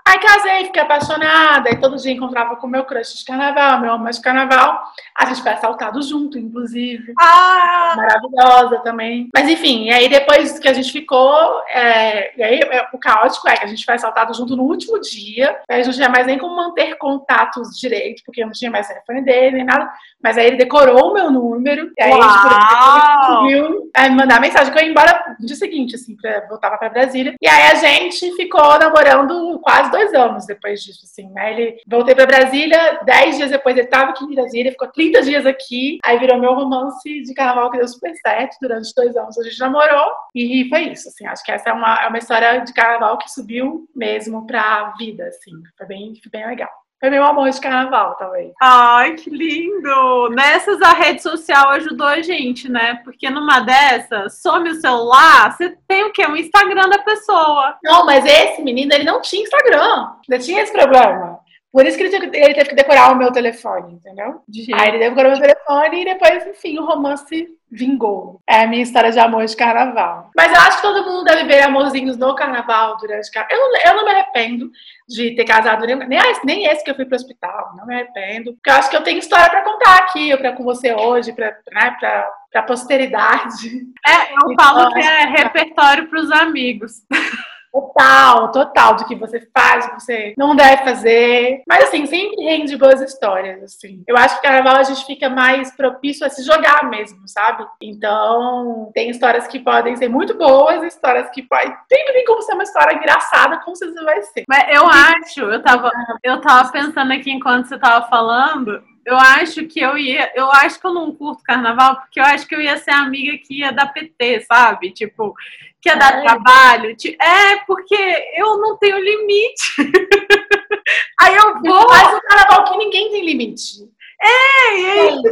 Aí 0.06 0.18
casei, 0.18 0.64
fiquei 0.64 0.82
apaixonada, 0.82 1.70
e 1.70 1.78
todo 1.78 1.96
dia 1.96 2.12
encontrava 2.12 2.56
com 2.56 2.66
meu 2.66 2.84
crush 2.84 3.18
de 3.18 3.24
carnaval, 3.24 3.80
meu 3.80 3.92
amor 3.92 4.10
de 4.10 4.20
carnaval. 4.20 4.82
A 5.16 5.26
gente 5.26 5.42
foi 5.42 5.52
assaltado 5.52 6.02
junto, 6.02 6.38
inclusive. 6.38 7.12
Ah! 7.20 7.94
Maravilhosa 7.96 8.78
também. 8.80 9.28
Mas 9.34 9.48
enfim, 9.48 9.84
e 9.84 9.92
aí 9.92 10.08
depois 10.08 10.58
que 10.58 10.68
a 10.68 10.72
gente 10.72 10.90
ficou, 10.90 11.62
é, 11.68 12.36
e 12.36 12.42
aí 12.42 12.60
é, 12.60 12.88
o 12.92 12.98
caótico 12.98 13.48
é 13.48 13.56
que 13.56 13.64
a 13.64 13.68
gente 13.68 13.84
foi 13.84 13.94
assaltado 13.94 14.34
junto 14.34 14.56
no 14.56 14.64
último 14.64 15.00
dia. 15.00 15.60
Aí 15.68 15.76
a 15.76 15.82
gente 15.82 15.86
não 15.86 15.94
tinha 15.94 16.08
mais 16.08 16.26
nem 16.26 16.38
como 16.38 16.56
manter 16.56 16.96
contatos 16.96 17.78
direito, 17.78 18.22
porque 18.24 18.42
eu 18.42 18.46
não 18.46 18.52
tinha 18.52 18.70
mais 18.70 18.88
telefone 18.88 19.22
dele, 19.22 19.58
nem 19.58 19.64
nada. 19.64 19.90
Mas 20.22 20.38
aí 20.38 20.46
ele 20.46 20.56
decorou 20.56 21.10
o 21.10 21.14
meu 21.14 21.30
número. 21.30 21.92
E 21.96 22.02
aí 22.02 22.10
Uau! 22.10 22.22
a 22.22 22.48
gente 22.48 23.26
conseguiu 23.26 23.90
é, 23.94 24.08
me 24.08 24.16
mandar 24.16 24.40
mensagem 24.40 24.72
que 24.72 24.78
eu 24.78 24.82
ia 24.82 24.90
embora 24.90 25.29
no 25.40 25.46
dia 25.46 25.56
seguinte, 25.56 25.94
assim, 25.94 26.16
pra, 26.16 26.46
voltava 26.48 26.76
pra 26.76 26.90
Brasília. 26.90 27.34
E 27.40 27.48
aí 27.48 27.70
a 27.70 27.74
gente 27.74 28.34
ficou 28.36 28.78
namorando 28.78 29.58
quase 29.60 29.90
dois 29.90 30.12
anos 30.14 30.46
depois 30.46 30.82
disso, 30.82 31.00
assim, 31.04 31.28
né? 31.30 31.52
Ele 31.52 31.76
voltei 31.86 32.14
pra 32.14 32.26
Brasília, 32.26 33.00
dez 33.04 33.36
dias 33.36 33.50
depois 33.50 33.76
ele 33.76 33.86
tava 33.86 34.10
aqui 34.10 34.24
em 34.24 34.34
Brasília, 34.34 34.72
ficou 34.72 34.88
30 34.88 35.22
dias 35.22 35.46
aqui, 35.46 35.98
aí 36.04 36.18
virou 36.18 36.38
meu 36.38 36.54
romance 36.54 37.22
de 37.22 37.34
carnaval 37.34 37.70
que 37.70 37.78
deu 37.78 37.88
super 37.88 38.14
certo 38.16 38.56
durante 38.60 38.94
dois 38.94 39.16
anos. 39.16 39.38
A 39.38 39.42
gente 39.42 39.58
namorou 39.58 40.12
e 40.34 40.68
foi 40.68 40.82
isso, 40.88 41.08
assim. 41.08 41.26
Acho 41.26 41.44
que 41.44 41.52
essa 41.52 41.70
é 41.70 41.72
uma, 41.72 42.02
é 42.02 42.08
uma 42.08 42.18
história 42.18 42.60
de 42.60 42.72
carnaval 42.72 43.18
que 43.18 43.30
subiu 43.30 43.88
mesmo 43.94 44.46
pra 44.46 44.94
vida, 44.98 45.24
assim. 45.24 45.52
Foi 45.76 45.86
bem, 45.86 46.14
foi 46.22 46.30
bem 46.30 46.46
legal. 46.46 46.70
Foi 47.00 47.08
meu 47.08 47.24
amor 47.24 47.48
de 47.48 47.58
carnaval, 47.58 48.14
talvez. 48.16 48.52
Ai, 48.60 49.14
que 49.14 49.30
lindo! 49.30 50.28
Nessas 50.34 50.82
a 50.82 50.92
rede 50.92 51.22
social 51.22 51.70
ajudou 51.70 52.06
a 52.06 52.20
gente, 52.20 52.70
né? 52.70 53.00
Porque 53.02 53.30
numa 53.30 53.60
dessas, 53.60 54.42
some 54.42 54.68
o 54.68 54.74
celular, 54.74 55.50
você 55.50 55.74
tem 55.88 56.04
o 56.04 56.12
quê? 56.12 56.26
Um 56.26 56.36
Instagram 56.36 56.90
da 56.90 56.98
pessoa. 56.98 57.78
Não, 57.82 58.04
mas 58.04 58.26
esse 58.26 58.60
menino, 58.60 58.92
ele 58.92 59.04
não 59.04 59.22
tinha 59.22 59.42
Instagram. 59.42 60.10
Ainda 60.28 60.44
tinha 60.44 60.62
esse 60.62 60.72
problema. 60.72 61.40
Por 61.72 61.86
isso 61.86 61.96
que 61.96 62.02
ele 62.02 62.10
teve, 62.10 62.36
ele 62.36 62.54
teve 62.54 62.70
que 62.70 62.74
decorar 62.74 63.12
o 63.12 63.16
meu 63.16 63.30
telefone, 63.30 63.94
entendeu? 63.94 64.42
De 64.48 64.74
Aí 64.74 64.88
ele 64.88 64.98
decorou 64.98 65.32
o 65.32 65.38
meu 65.38 65.40
telefone 65.40 66.02
e 66.02 66.04
depois, 66.04 66.46
enfim, 66.46 66.78
o 66.78 66.84
romance 66.84 67.46
vingou. 67.70 68.40
É 68.48 68.64
a 68.64 68.66
minha 68.66 68.82
história 68.82 69.12
de 69.12 69.20
amor 69.20 69.46
de 69.46 69.56
carnaval. 69.56 70.30
Mas 70.36 70.52
eu 70.52 70.58
acho 70.58 70.76
que 70.78 70.82
todo 70.82 71.08
mundo 71.08 71.24
deve 71.24 71.44
ver 71.44 71.62
amorzinhos 71.62 72.16
no 72.16 72.34
carnaval 72.34 72.96
durante 72.96 73.28
o 73.28 73.32
carnaval. 73.32 73.56
Eu 73.56 73.70
não, 73.70 73.80
eu 73.86 73.96
não 73.96 74.04
me 74.04 74.10
arrependo 74.10 74.70
de 75.08 75.36
ter 75.36 75.44
casado, 75.44 75.86
nem, 75.86 75.96
nem 76.44 76.66
esse 76.66 76.82
que 76.82 76.90
eu 76.90 76.96
fui 76.96 77.04
pro 77.04 77.14
hospital, 77.14 77.72
não 77.76 77.86
me 77.86 77.94
arrependo. 77.94 78.54
Porque 78.54 78.70
eu 78.70 78.74
acho 78.74 78.90
que 78.90 78.96
eu 78.96 79.04
tenho 79.04 79.18
história 79.18 79.48
para 79.48 79.62
contar 79.62 79.96
aqui, 79.98 80.36
pra, 80.36 80.52
com 80.52 80.64
você 80.64 80.92
hoje, 80.92 81.32
pra, 81.32 81.56
né, 81.72 81.96
pra, 82.00 82.28
pra 82.50 82.62
posteridade. 82.64 83.68
É, 84.04 84.32
eu 84.32 84.52
então, 84.52 84.66
falo 84.66 84.92
que 84.92 84.98
é 84.98 85.24
repertório 85.26 86.08
pros 86.08 86.32
amigos. 86.32 87.04
Total, 87.72 88.50
total, 88.50 88.96
do 88.96 89.04
que 89.04 89.14
você 89.14 89.48
faz, 89.56 89.86
do 89.86 89.92
que 89.92 90.00
você 90.00 90.34
não 90.36 90.56
deve 90.56 90.82
fazer. 90.82 91.62
Mas 91.68 91.84
assim, 91.84 92.04
sempre 92.06 92.42
rende 92.42 92.76
boas 92.76 93.00
histórias, 93.00 93.62
assim. 93.62 94.02
Eu 94.08 94.16
acho 94.16 94.36
que 94.36 94.42
carnaval 94.42 94.76
a 94.76 94.82
gente 94.82 95.06
fica 95.06 95.28
mais 95.28 95.74
propício 95.76 96.26
a 96.26 96.30
se 96.30 96.42
jogar 96.42 96.90
mesmo, 96.90 97.20
sabe? 97.28 97.64
Então, 97.80 98.90
tem 98.92 99.08
histórias 99.08 99.46
que 99.46 99.60
podem 99.60 99.96
ser 99.96 100.08
muito 100.08 100.36
boas, 100.36 100.82
histórias 100.82 101.30
que 101.30 101.42
podem. 101.42 101.72
Sempre 101.88 102.12
tem 102.12 102.24
como 102.24 102.42
ser 102.42 102.54
uma 102.54 102.64
história 102.64 102.96
engraçada, 102.96 103.58
como 103.58 103.76
você 103.76 103.88
vai 104.02 104.20
ser. 104.22 104.44
Mas 104.48 104.64
eu 104.74 104.86
acho, 104.86 105.40
eu 105.40 105.62
tava, 105.62 105.90
eu 106.24 106.40
tava 106.40 106.72
pensando 106.72 107.12
aqui 107.12 107.30
enquanto 107.30 107.68
você 107.68 107.78
tava 107.78 108.08
falando, 108.08 108.82
eu 109.10 109.16
acho 109.16 109.66
que 109.66 109.80
eu 109.80 109.98
ia. 109.98 110.30
Eu 110.34 110.50
acho 110.52 110.80
que 110.80 110.86
eu 110.86 110.94
não 110.94 111.14
curto 111.14 111.42
carnaval, 111.42 111.96
porque 111.96 112.20
eu 112.20 112.24
acho 112.24 112.46
que 112.46 112.54
eu 112.54 112.60
ia 112.60 112.76
ser 112.76 112.92
a 112.92 113.00
amiga 113.00 113.36
que 113.38 113.58
ia 113.58 113.72
dar 113.72 113.92
PT, 113.92 114.42
sabe? 114.42 114.92
Tipo, 114.92 115.34
que 115.80 115.88
ia 115.88 115.96
dar 115.96 116.18
é. 116.18 116.22
trabalho. 116.22 116.96
É, 117.20 117.56
porque 117.66 117.96
eu 118.36 118.58
não 118.58 118.76
tenho 118.76 118.98
limite. 118.98 119.74
Aí 121.20 121.34
eu 121.34 121.60
vou. 121.60 121.88
Faz 121.88 122.14
um 122.14 122.20
carnaval 122.20 122.64
que 122.64 122.78
ninguém 122.78 123.10
tem 123.10 123.24
limite. 123.24 123.88
É, 124.22 124.78
e 124.78 124.86
aí. 124.86 125.22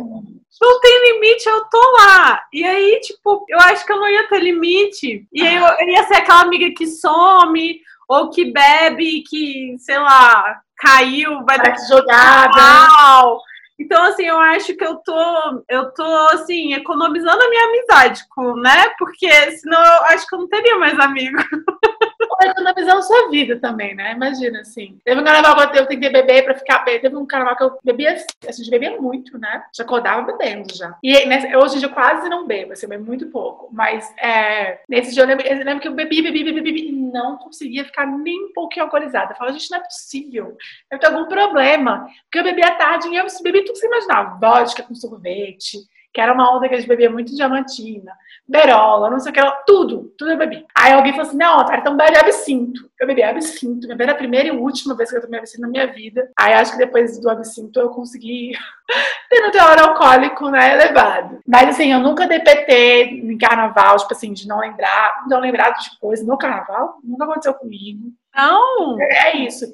Não 0.60 0.80
tem 0.80 1.12
limite, 1.12 1.48
eu 1.48 1.64
tô 1.66 1.80
lá. 1.98 2.42
E 2.52 2.64
aí, 2.64 2.98
tipo, 3.00 3.44
eu 3.48 3.60
acho 3.60 3.86
que 3.86 3.92
eu 3.92 4.00
não 4.00 4.08
ia 4.08 4.26
ter 4.28 4.40
limite. 4.40 5.26
E 5.32 5.46
aí 5.46 5.54
eu 5.54 5.88
ia 5.88 6.02
ser 6.04 6.14
aquela 6.14 6.40
amiga 6.40 6.68
que 6.76 6.86
some, 6.86 7.80
ou 8.08 8.30
que 8.30 8.46
bebe, 8.46 9.22
que, 9.22 9.76
sei 9.78 9.98
lá, 9.98 10.60
caiu, 10.76 11.44
vai 11.44 11.58
dar 11.58 11.76
jogada. 11.86 12.60
Mal. 12.60 13.40
Então, 13.78 14.02
assim, 14.04 14.24
eu 14.24 14.38
acho 14.38 14.74
que 14.74 14.84
eu 14.84 14.96
tô, 14.96 15.64
eu 15.68 15.92
tô, 15.92 16.02
assim, 16.32 16.74
economizando 16.74 17.40
a 17.40 17.48
minha 17.48 17.64
amizade 17.68 18.22
com, 18.28 18.56
né? 18.56 18.88
Porque 18.98 19.30
senão 19.52 19.80
eu 19.80 20.04
acho 20.06 20.26
que 20.26 20.34
eu 20.34 20.40
não 20.40 20.48
teria 20.48 20.78
mais 20.78 20.98
amigo. 20.98 21.38
economizando 22.46 23.02
sua 23.02 23.30
vida 23.30 23.58
também, 23.58 23.94
né? 23.94 24.12
Imagina, 24.12 24.60
assim. 24.60 24.98
Teve 25.04 25.20
um 25.20 25.24
carnaval 25.24 25.70
que 25.70 25.78
eu 25.78 25.86
tentei 25.86 26.10
beber 26.10 26.44
pra 26.44 26.54
ficar 26.54 26.84
bem. 26.84 27.00
Teve 27.00 27.16
um 27.16 27.26
carnaval 27.26 27.56
que 27.56 27.64
eu 27.64 27.78
bebia, 27.84 28.16
a 28.46 28.52
gente 28.52 28.70
bebia 28.70 29.00
muito, 29.00 29.38
né? 29.38 29.64
Já 29.74 29.84
acordava 29.84 30.22
bebendo 30.22 30.74
já. 30.74 30.96
E 31.02 31.14
hoje 31.56 31.76
em 31.76 31.78
dia 31.78 31.88
eu 31.88 31.92
quase 31.92 32.28
não 32.28 32.46
bebo, 32.46 32.72
assim, 32.72 32.86
eu 32.86 32.90
bebo 32.90 33.04
muito 33.04 33.26
pouco. 33.26 33.68
Mas 33.72 34.12
é, 34.18 34.80
nesse 34.88 35.12
dia 35.12 35.22
eu 35.22 35.26
lembro, 35.26 35.46
eu 35.46 35.64
lembro 35.64 35.80
que 35.80 35.88
eu 35.88 35.94
bebi, 35.94 36.22
bebi, 36.22 36.44
bebi, 36.44 36.60
bebi, 36.60 36.88
e 36.88 36.92
não 36.92 37.36
conseguia 37.36 37.84
ficar 37.84 38.06
nem 38.06 38.46
um 38.46 38.52
pouquinho 38.52 38.84
alcoolizada. 38.84 39.32
Eu 39.32 39.36
falo, 39.36 39.52
gente, 39.52 39.70
não 39.70 39.78
é 39.78 39.82
possível. 39.82 40.56
Eu 40.90 40.98
tenho 40.98 41.14
algum 41.14 41.28
problema. 41.28 42.08
Porque 42.24 42.38
eu 42.38 42.44
bebi 42.44 42.62
à 42.62 42.74
tarde 42.74 43.08
e 43.08 43.16
eu 43.16 43.26
bebi 43.42 43.64
tudo 43.64 43.74
que 43.74 43.80
você 43.80 43.86
imaginava. 43.86 44.38
Vodka 44.38 44.82
com 44.82 44.94
sorvete, 44.94 45.78
que 46.18 46.22
era 46.22 46.32
uma 46.32 46.52
onda 46.52 46.68
que 46.68 46.74
a 46.74 46.78
gente 46.78 46.88
bebia 46.88 47.08
muito 47.08 47.32
diamantina, 47.32 48.10
berola, 48.48 49.08
não 49.08 49.20
sei 49.20 49.30
o 49.30 49.32
que, 49.32 49.40
tudo, 49.64 50.12
tudo 50.18 50.32
eu 50.32 50.36
bebi. 50.36 50.66
Aí 50.74 50.92
alguém 50.92 51.12
falou 51.12 51.28
assim, 51.28 51.36
não, 51.36 51.64
tá, 51.64 51.78
então 51.78 51.96
bebe 51.96 52.18
absinto. 52.18 52.90
Eu 52.98 53.06
bebi 53.06 53.22
absinto, 53.22 53.86
bebi 53.86 54.10
a 54.10 54.16
primeira 54.16 54.48
e 54.48 54.50
última 54.50 54.96
vez 54.96 55.10
que 55.10 55.16
eu 55.16 55.20
tomei 55.20 55.38
absinto 55.38 55.60
na 55.60 55.68
minha 55.68 55.86
vida. 55.86 56.28
Aí 56.36 56.54
acho 56.54 56.72
que 56.72 56.78
depois 56.78 57.20
do 57.20 57.30
absinto 57.30 57.78
eu 57.78 57.90
consegui 57.90 58.50
ter 59.30 59.46
um 59.46 59.52
teor 59.52 59.78
alcoólico, 59.78 60.50
né, 60.50 60.74
elevado. 60.74 61.38
Mas 61.46 61.68
assim, 61.68 61.92
eu 61.92 62.00
nunca 62.00 62.26
dei 62.26 62.40
PT 62.40 63.20
em 63.22 63.38
carnaval, 63.38 63.96
tipo 63.98 64.12
assim, 64.12 64.32
de 64.32 64.48
não 64.48 64.58
lembrar, 64.58 65.22
não 65.28 65.38
lembrar 65.38 65.70
de 65.70 65.96
coisa 66.00 66.24
no 66.24 66.36
carnaval, 66.36 66.98
nunca 67.04 67.26
aconteceu 67.26 67.54
comigo. 67.54 68.10
Não! 68.34 69.00
É 69.00 69.36
isso. 69.36 69.66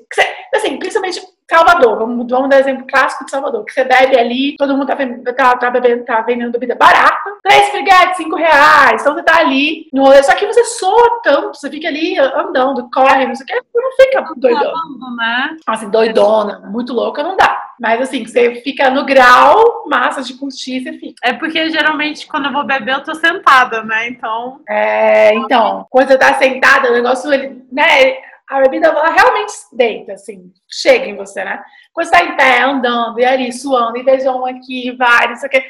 Assim, 0.55 0.79
principalmente 0.79 1.23
Salvador, 1.51 1.99
vamos, 1.99 2.27
vamos 2.29 2.49
dar 2.49 2.61
exemplo 2.61 2.87
clássico 2.87 3.25
de 3.25 3.31
Salvador, 3.31 3.65
que 3.65 3.73
você 3.73 3.85
bebe 3.85 4.19
ali, 4.19 4.57
todo 4.57 4.75
mundo 4.77 4.87
tá, 4.87 4.97
tá, 5.35 5.57
tá 5.57 5.71
bebendo, 5.71 6.05
tá 6.05 6.21
vendendo 6.23 6.53
bebida 6.53 6.75
barata, 6.75 7.37
três 7.43 7.69
friguetes, 7.69 8.17
cinco 8.17 8.37
reais, 8.37 9.01
então 9.01 9.15
você 9.15 9.23
tá 9.23 9.39
ali 9.39 9.87
no 9.93 10.05
rolê, 10.05 10.23
só 10.23 10.35
que 10.35 10.47
você 10.47 10.65
soa 10.65 11.21
tanto, 11.23 11.59
você 11.59 11.71
fica 11.71 11.89
ali 11.89 12.19
andando, 12.19 12.89
corre, 12.93 13.27
não 13.27 13.35
sei 13.35 13.45
o 13.45 13.47
que, 13.47 13.55
você 13.55 13.81
não 13.81 13.93
fica 13.93 14.35
doidona. 14.37 14.73
Né? 15.17 15.57
Assim, 15.67 15.91
doidona, 15.91 16.61
muito 16.71 16.93
louca, 16.93 17.23
não 17.23 17.37
dá. 17.37 17.65
Mas 17.81 18.01
assim, 18.01 18.25
você 18.25 18.57
fica 18.63 18.89
no 18.91 19.05
grau, 19.05 19.85
massa 19.89 20.23
de 20.23 20.35
curtir, 20.35 20.83
você 20.83 20.93
fica. 20.93 21.15
É 21.23 21.33
porque 21.33 21.71
geralmente 21.71 22.27
quando 22.27 22.47
eu 22.47 22.53
vou 22.53 22.65
beber, 22.65 22.95
eu 22.95 23.05
tô 23.05 23.15
sentada, 23.15 23.83
né? 23.83 24.09
Então. 24.09 24.61
É, 24.69 25.35
então, 25.35 25.87
quando 25.91 26.09
você 26.09 26.17
tá 26.17 26.35
sentada, 26.35 26.91
o 26.91 26.93
negócio, 26.93 27.33
ele, 27.33 27.65
né? 27.73 28.17
A 28.49 28.61
bebida 28.61 28.89
ela 28.89 29.11
realmente 29.11 29.53
deita, 29.73 30.13
assim, 30.13 30.53
chega 30.71 31.07
em 31.07 31.17
você, 31.17 31.45
né? 31.45 31.63
Quando 31.93 32.07
você 32.07 32.13
tá 32.13 32.25
em 32.25 32.37
pé, 32.37 32.63
andando, 32.63 33.19
e 33.19 33.25
ali, 33.25 33.53
suando, 33.53 33.97
e 33.97 34.03
beijão 34.03 34.45
aqui, 34.45 34.91
vários, 34.97 35.39
isso 35.39 35.47
aqui, 35.47 35.63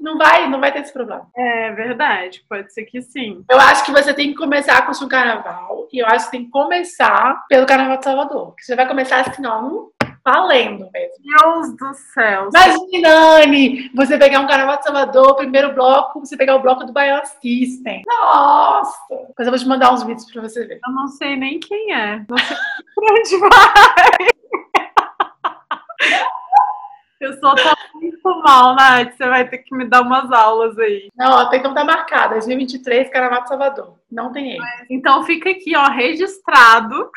não 0.00 0.16
vai, 0.16 0.48
não 0.48 0.60
vai 0.60 0.72
ter 0.72 0.80
esse 0.80 0.92
problema. 0.92 1.28
É 1.36 1.72
verdade, 1.72 2.44
pode 2.48 2.72
ser 2.72 2.84
que 2.84 3.02
sim. 3.02 3.44
Eu 3.50 3.58
acho 3.58 3.84
que 3.84 3.92
você 3.92 4.14
tem 4.14 4.30
que 4.30 4.36
começar 4.36 4.84
curtir 4.84 5.04
o 5.04 5.08
carnaval, 5.08 5.86
e 5.92 5.98
eu 5.98 6.06
acho 6.06 6.26
que 6.26 6.32
tem 6.32 6.44
que 6.44 6.50
começar 6.50 7.44
pelo 7.48 7.66
Carnaval 7.66 7.98
de 7.98 8.04
Salvador, 8.04 8.54
que 8.56 8.64
você 8.64 8.74
vai 8.74 8.88
começar 8.88 9.20
assim, 9.20 9.42
não, 9.42 9.90
valendo 10.24 10.88
mesmo. 10.92 11.16
Deus 11.22 11.76
do 11.76 11.94
céu. 12.12 12.48
Imagina, 12.54 13.08
Anne, 13.42 13.90
você 13.94 14.18
pegar 14.18 14.40
um 14.40 14.46
carnaval 14.46 14.78
de 14.78 14.84
Salvador, 14.84 15.36
primeiro 15.36 15.74
bloco, 15.74 16.20
você 16.20 16.36
pegar 16.36 16.56
o 16.56 16.60
bloco 16.60 16.84
do 16.84 16.92
Baiano 16.92 17.24
System. 17.40 18.02
Nossa! 18.06 18.98
Depois 19.28 19.46
eu 19.46 19.50
vou 19.50 19.58
te 19.58 19.68
mandar 19.68 19.92
uns 19.92 20.02
vídeos 20.02 20.30
pra 20.30 20.42
você 20.42 20.66
ver. 20.66 20.80
Eu 20.86 20.92
não 20.92 21.08
sei 21.08 21.36
nem 21.36 21.58
quem 21.60 21.94
é. 21.94 22.24
Não 22.28 22.38
sei 22.38 22.56
pra 22.94 23.14
onde 23.14 23.36
vai. 23.38 24.30
Eu 27.20 27.34
sou 27.34 27.54
tá 27.54 27.76
muito 27.92 28.42
mal, 28.42 28.74
Nath. 28.74 29.14
Você 29.14 29.28
vai 29.28 29.46
ter 29.46 29.58
que 29.58 29.74
me 29.74 29.84
dar 29.84 30.00
umas 30.00 30.32
aulas 30.32 30.78
aí. 30.78 31.10
Não, 31.14 31.52
então 31.52 31.74
tá 31.74 31.84
marcada. 31.84 32.36
2023, 32.36 33.10
Carnaval 33.10 33.42
de 33.42 33.48
Salvador. 33.48 33.94
Não 34.10 34.32
tem 34.32 34.52
erro. 34.52 34.64
Então 34.88 35.22
fica 35.24 35.50
aqui, 35.50 35.76
ó, 35.76 35.84
registrado. 35.90 37.10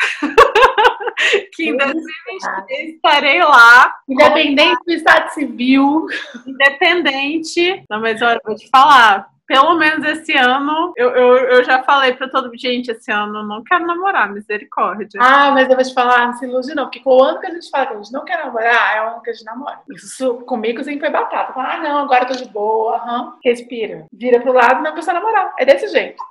que 1.54 1.70
em 1.70 1.78
2023 1.78 2.96
estarei 2.96 3.42
lá. 3.42 3.94
Independente 4.08 4.80
do 4.86 4.94
Estado 4.94 5.30
Civil. 5.34 6.06
Independente. 6.46 7.84
Não, 7.90 8.02
mas 8.02 8.22
olha, 8.22 8.40
vou 8.46 8.56
te 8.56 8.70
falar 8.70 9.33
pelo 9.46 9.76
menos 9.76 10.06
esse 10.06 10.36
ano, 10.38 10.94
eu, 10.96 11.10
eu, 11.10 11.38
eu 11.38 11.64
já 11.64 11.84
falei 11.84 12.14
pra 12.14 12.30
todo 12.30 12.46
mundo, 12.46 12.58
gente, 12.58 12.92
esse 12.92 13.12
ano 13.12 13.40
eu 13.40 13.44
não 13.44 13.64
quero 13.64 13.86
namorar, 13.86 14.32
misericórdia. 14.32 15.20
Ah, 15.22 15.52
mas 15.52 15.70
eu 15.70 15.76
vou 15.76 15.84
te 15.84 15.94
falar, 15.94 16.28
não 16.28 16.34
se 16.34 16.46
ilude 16.46 16.74
não, 16.74 16.86
porque 16.86 17.02
o 17.04 17.24
ano 17.24 17.40
que 17.40 17.48
a 17.48 17.52
gente 17.52 17.70
fala 17.70 17.88
que 17.88 17.94
a 17.94 17.96
gente 17.98 18.14
não 18.14 18.24
quer 18.24 18.38
namorar, 18.38 18.96
é 18.96 19.02
o 19.02 19.08
ano 19.10 19.22
que 19.22 19.30
a 19.30 19.34
gente 19.34 19.46
namora. 19.46 19.82
Isso 19.90 20.36
comigo 20.46 20.84
sempre 20.84 21.02
foi 21.02 21.10
batata. 21.10 21.54
Fala, 21.54 21.74
ah, 21.74 21.82
não, 21.82 22.00
agora 22.00 22.24
eu 22.24 22.28
tô 22.28 22.36
de 22.36 22.50
boa, 22.50 22.96
aham. 22.96 23.38
respira. 23.44 24.06
Vira 24.14 24.40
pro 24.40 24.54
lado 24.54 24.80
e 24.80 24.84
não 24.84 24.94
precisa 24.94 25.14
namorar. 25.14 25.54
É 25.60 25.66
desse 25.66 25.90
jeito. 25.90 26.24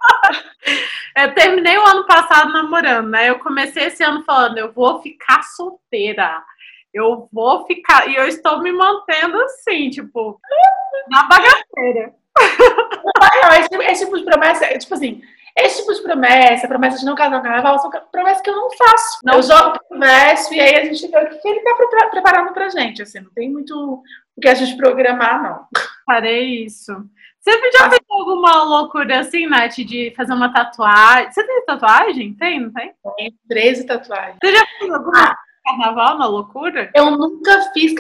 eu 1.17 1.35
terminei 1.35 1.77
o 1.77 1.87
ano 1.87 2.07
passado 2.07 2.53
namorando, 2.53 3.11
né? 3.11 3.29
Eu 3.29 3.39
comecei 3.41 3.85
esse 3.85 4.03
ano 4.03 4.25
falando, 4.25 4.59
eu 4.59 4.73
vou 4.73 5.03
ficar 5.03 5.43
solteira 5.43 6.43
eu 6.95 7.27
vou 7.33 7.65
ficar. 7.65 8.07
E 8.07 8.17
eu 8.17 8.29
estou 8.29 8.61
me 8.61 8.71
mantendo 8.71 9.41
assim, 9.41 9.89
tipo, 9.89 10.39
na 11.09 11.23
bagaceira 11.23 12.15
não, 13.43 13.59
esse, 13.59 13.93
esse, 13.93 14.05
tipo 14.05 14.19
de 14.19 14.25
promessa, 14.25 14.79
tipo 14.79 14.95
assim, 14.95 15.23
esse 15.57 15.81
tipo 15.81 15.93
de 15.93 16.03
promessa, 16.03 16.69
promessa 16.69 16.99
de 16.99 17.05
não 17.05 17.15
casar 17.15 17.37
no 17.37 17.43
carnaval, 17.43 17.79
são 17.79 17.91
promessas 18.11 18.43
que 18.43 18.51
eu 18.51 18.57
não 18.57 18.71
faço. 18.71 19.19
Não. 19.23 19.35
Eu 19.35 19.43
jogo 19.43 19.79
pro 19.89 19.99
e 19.99 20.61
aí 20.61 20.77
a 20.77 20.85
gente 20.85 21.07
vê 21.09 21.19
o 21.19 21.41
que 21.41 21.49
ele 21.49 21.61
tá 21.61 21.75
pre 21.75 22.11
preparando 22.11 22.53
pra 22.53 22.71
gente. 22.71 23.03
Assim, 23.03 23.21
não 23.21 23.31
tem 23.33 23.51
muito 23.51 24.03
o 24.37 24.41
que 24.41 24.49
a 24.49 24.55
gente 24.55 24.77
programar, 24.77 25.43
não. 25.43 25.67
Farei 26.07 26.65
isso. 26.65 26.93
Você 27.41 27.51
já 27.73 27.91
fez 27.91 28.01
alguma 28.09 28.63
loucura 28.63 29.19
assim, 29.19 29.49
Nath, 29.49 29.75
de 29.75 30.13
fazer 30.17 30.33
uma 30.33 30.53
tatuagem? 30.53 31.33
Você 31.33 31.45
tem 31.45 31.65
tatuagem? 31.67 32.35
Tem, 32.35 32.61
não 32.61 32.73
tem? 32.73 32.95
Tem 33.17 33.35
13 33.49 33.85
tatuagens. 33.85 34.37
Você 34.43 34.53
já 34.55 34.65
fez 34.79 34.93
alguma 34.93 35.33
ah. 35.33 35.37
Carnaval 35.65 36.19
na 36.19 36.27
loucura? 36.27 36.91
Eu 36.95 37.11
nunca 37.11 37.71
fiz 37.73 37.95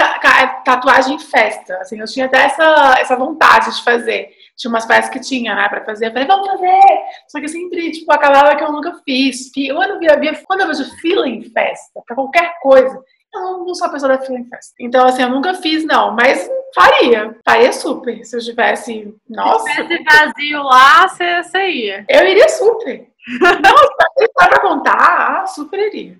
tatuagem 0.64 1.16
em 1.16 1.18
festa. 1.18 1.76
Assim, 1.78 2.00
eu 2.00 2.06
tinha 2.06 2.26
até 2.26 2.44
essa, 2.44 2.94
essa 2.98 3.16
vontade 3.16 3.74
de 3.74 3.82
fazer. 3.82 4.30
Tinha 4.56 4.70
umas 4.70 4.84
festas 4.84 5.08
que 5.08 5.20
tinha, 5.20 5.54
né, 5.54 5.68
pra 5.68 5.84
fazer. 5.84 6.06
Eu 6.06 6.12
falei, 6.12 6.26
vamos 6.26 6.46
fazer! 6.46 6.80
Só 7.28 7.40
que 7.40 7.48
sempre, 7.48 7.90
tipo, 7.90 8.12
acabava 8.12 8.54
que 8.56 8.62
eu 8.62 8.72
nunca 8.72 8.94
fiz. 9.04 9.50
Eu 9.56 9.74
não 9.76 9.98
via, 9.98 10.18
via 10.18 10.42
quando 10.46 10.60
eu 10.60 10.68
vejo 10.68 10.84
feeling 10.96 11.42
festa, 11.50 12.02
pra 12.06 12.14
qualquer 12.14 12.54
coisa, 12.60 13.02
eu 13.34 13.64
não 13.64 13.74
sou 13.74 13.86
a 13.86 13.90
pessoa 13.90 14.16
da 14.16 14.24
feeling 14.24 14.44
festa. 14.44 14.74
Então, 14.78 15.06
assim, 15.06 15.22
eu 15.22 15.30
nunca 15.30 15.54
fiz, 15.54 15.84
não. 15.84 16.14
Mas 16.14 16.48
faria. 16.74 17.36
Faria 17.44 17.72
super. 17.72 18.24
Se 18.24 18.36
eu 18.36 18.40
tivesse. 18.40 19.14
Nossa. 19.28 19.64
Se 19.70 19.82
tivesse 19.82 20.04
vazio 20.04 20.62
lá, 20.62 21.08
você, 21.08 21.68
ia. 21.70 22.04
Eu 22.08 22.28
iria 22.28 22.48
super. 22.48 23.08
Nossa, 23.40 24.04
se 24.18 24.28
pra 24.34 24.60
contar, 24.60 25.42
ah, 25.42 25.46
super 25.46 25.78
iria. 25.78 26.18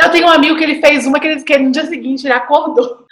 Eu 0.00 0.10
tenho 0.10 0.26
um 0.26 0.30
amigo 0.30 0.56
que 0.56 0.64
ele 0.64 0.80
fez 0.80 1.06
uma 1.06 1.20
que, 1.20 1.26
ele, 1.26 1.42
que 1.42 1.58
no 1.58 1.70
dia 1.70 1.84
seguinte 1.86 2.26
ele 2.26 2.32
acordou. 2.32 3.06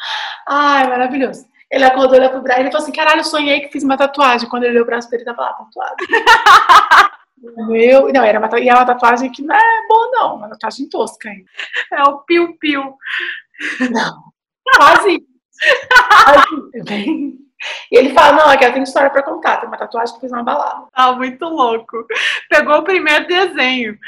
Ai, 0.48 0.88
maravilhoso. 0.88 1.46
Ele 1.70 1.84
acordou, 1.84 2.18
olhou 2.18 2.30
pro 2.30 2.42
braço 2.42 2.60
e 2.60 2.64
falou 2.66 2.78
assim: 2.78 2.92
caralho, 2.92 3.20
eu 3.20 3.24
sonhei 3.24 3.60
que 3.60 3.72
fiz 3.72 3.82
uma 3.82 3.96
tatuagem. 3.96 4.48
Quando 4.48 4.64
ele 4.64 4.72
olhou 4.72 4.84
o 4.84 4.86
braço 4.86 5.10
dele, 5.10 5.24
tava 5.24 5.42
lá 5.42 5.52
tatuado. 5.52 5.96
Meu, 7.68 8.12
não, 8.12 8.24
era 8.24 8.38
uma, 8.38 8.60
e 8.60 8.68
é 8.68 8.74
uma 8.74 8.86
tatuagem 8.86 9.30
que 9.30 9.42
não 9.42 9.54
é 9.54 9.86
boa, 9.88 10.10
não. 10.12 10.36
Uma 10.36 10.48
tatuagem 10.50 10.88
tosca 10.88 11.28
ainda. 11.28 11.44
É 11.92 12.02
o 12.04 12.18
piu-piu. 12.20 12.94
Não, 13.90 14.22
quase. 14.76 15.18
quase 16.24 17.46
E 17.90 17.96
ele 17.96 18.12
fala, 18.12 18.36
não, 18.36 18.50
aqui 18.50 18.64
eu 18.64 18.72
tenho 18.72 18.84
história 18.84 19.10
pra 19.10 19.22
contar. 19.22 19.58
Tem 19.58 19.68
uma 19.68 19.76
tatuagem 19.78 20.14
que 20.14 20.20
fez 20.20 20.32
uma 20.32 20.42
balada. 20.42 20.86
Ah, 20.92 21.12
muito 21.12 21.44
louco. 21.44 22.06
Pegou 22.48 22.78
o 22.78 22.84
primeiro 22.84 23.26
desenho. 23.26 23.98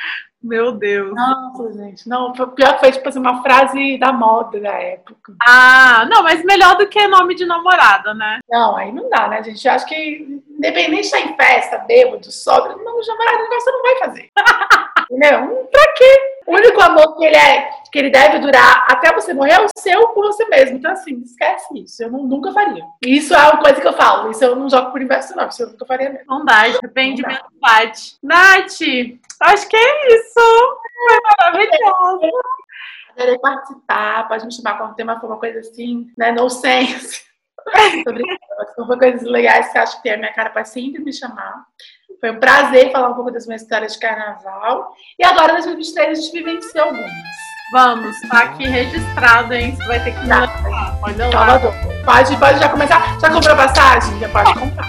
Meu 0.43 0.73
Deus. 0.73 1.15
Nossa, 1.15 1.73
gente. 1.73 2.09
Não, 2.09 2.33
pior 2.33 2.75
que 2.75 2.81
foi 2.81 2.93
tipo 2.93 3.09
assim, 3.09 3.19
uma 3.19 3.43
frase 3.43 3.99
da 3.99 4.13
moda 4.13 4.61
da 4.61 4.73
época. 4.73 5.35
Ah, 5.47 6.07
não, 6.09 6.23
mas 6.23 6.45
melhor 6.45 6.77
do 6.77 6.87
que 6.87 7.07
nome 7.09 7.35
de 7.35 7.45
namorada, 7.45 8.15
né? 8.15 8.39
Não, 8.49 8.77
aí 8.77 8.93
não 8.93 9.11
dá, 9.11 9.29
né, 9.29 9.43
gente? 9.43 9.67
Eu 9.67 9.73
acho 9.73 9.87
que, 9.87 10.41
independente 10.49 11.01
de 11.03 11.07
estar 11.07 11.21
em 11.21 11.37
festa, 11.37 11.79
bêbado, 11.79 12.31
sobra, 12.31 12.77
nome 12.77 13.03
de 13.03 13.09
namorada 13.09 13.49
você 13.51 13.71
não 13.71 13.83
vai 13.83 13.99
fazer. 13.99 14.31
Entendeu? 15.11 15.41
Hum, 15.41 15.67
pra 15.71 15.93
quê? 15.95 16.39
O 16.47 16.55
único 16.55 16.81
amor 16.81 17.17
que 17.17 17.25
ele 17.25 17.37
é, 17.37 17.71
que 17.93 17.99
ele 17.99 18.11
deve 18.11 18.39
durar 18.39 18.87
até 18.89 19.13
você 19.13 19.35
morrer 19.35 19.53
é 19.53 19.65
o 19.65 19.69
seu 19.77 20.09
com 20.09 20.23
você 20.23 20.47
mesmo. 20.47 20.79
Então, 20.79 20.93
assim, 20.93 21.21
esquece 21.23 21.67
isso. 21.79 22.03
Eu 22.03 22.11
não, 22.11 22.23
nunca 22.25 22.53
faria. 22.53 22.85
Isso 23.05 23.35
é 23.35 23.39
uma 23.39 23.61
coisa 23.63 23.81
que 23.81 23.87
eu 23.87 23.93
falo. 23.93 24.31
Isso 24.31 24.45
eu 24.45 24.57
não 24.57 24.69
jogo 24.69 24.91
por 24.91 25.03
inverso, 25.03 25.37
não. 25.37 25.49
Isso 25.49 25.63
eu 25.63 25.71
nunca 25.71 25.85
faria 25.87 26.11
mesmo. 26.11 26.27
Não 26.27 26.45
dá, 26.45 26.63
depende 26.81 27.23
mesmo 27.27 27.45
bate. 27.61 28.17
Nath, 28.23 28.81
acho 29.41 29.69
que 29.69 29.77
é 29.77 30.15
isso. 30.15 30.79
Foi 31.07 31.19
maravilhoso. 31.39 32.41
Adorei 33.11 33.39
participar. 33.39 34.29
Pode 34.29 34.47
me 34.47 34.53
chamar 34.53 34.79
quando 34.79 34.95
tem 34.95 35.05
uma, 35.05 35.21
uma 35.23 35.39
coisa 35.39 35.61
assim, 35.61 36.07
né? 36.17 36.33
No 36.33 36.49
sense. 36.49 37.27
Sobre 38.75 38.99
coisas 38.99 39.23
legais 39.23 39.71
que 39.71 39.79
eu 39.79 39.83
acho 39.83 39.97
que 39.97 40.03
tem 40.03 40.13
a 40.13 40.17
minha 40.17 40.33
cara 40.33 40.51
para 40.51 40.65
sempre 40.65 41.03
me 41.03 41.13
chamar. 41.13 41.67
Foi 42.21 42.33
um 42.33 42.41
prazer 42.41 42.91
falar 42.91 43.11
um 43.11 43.15
pouco 43.15 43.31
das 43.31 43.47
minhas 43.47 43.63
histórias 43.63 43.93
de 43.93 44.01
carnaval. 44.01 44.93
E 45.19 45.25
agora, 45.25 45.53
em 45.53 45.57
2023, 45.57 46.11
a 46.11 46.15
gente 46.21 46.33
vivenciou 46.33 46.85
algumas. 46.85 47.13
Vamos, 47.71 48.21
tá 48.29 48.39
aqui 48.41 48.67
registrado, 48.67 49.53
hein? 49.55 49.77
Você 49.77 49.87
vai 49.87 50.03
ter 50.03 50.19
que 50.19 50.27
tá. 50.27 50.99
Olha 51.03 51.27
lá. 51.27 51.59
Pode, 52.05 52.37
pode 52.39 52.59
já 52.59 52.69
começar. 52.71 53.21
Já 53.21 53.31
comprou 53.31 53.55
passagem? 53.55 54.19
Já 54.19 54.29
pode 54.31 54.55
comprar. 54.55 54.87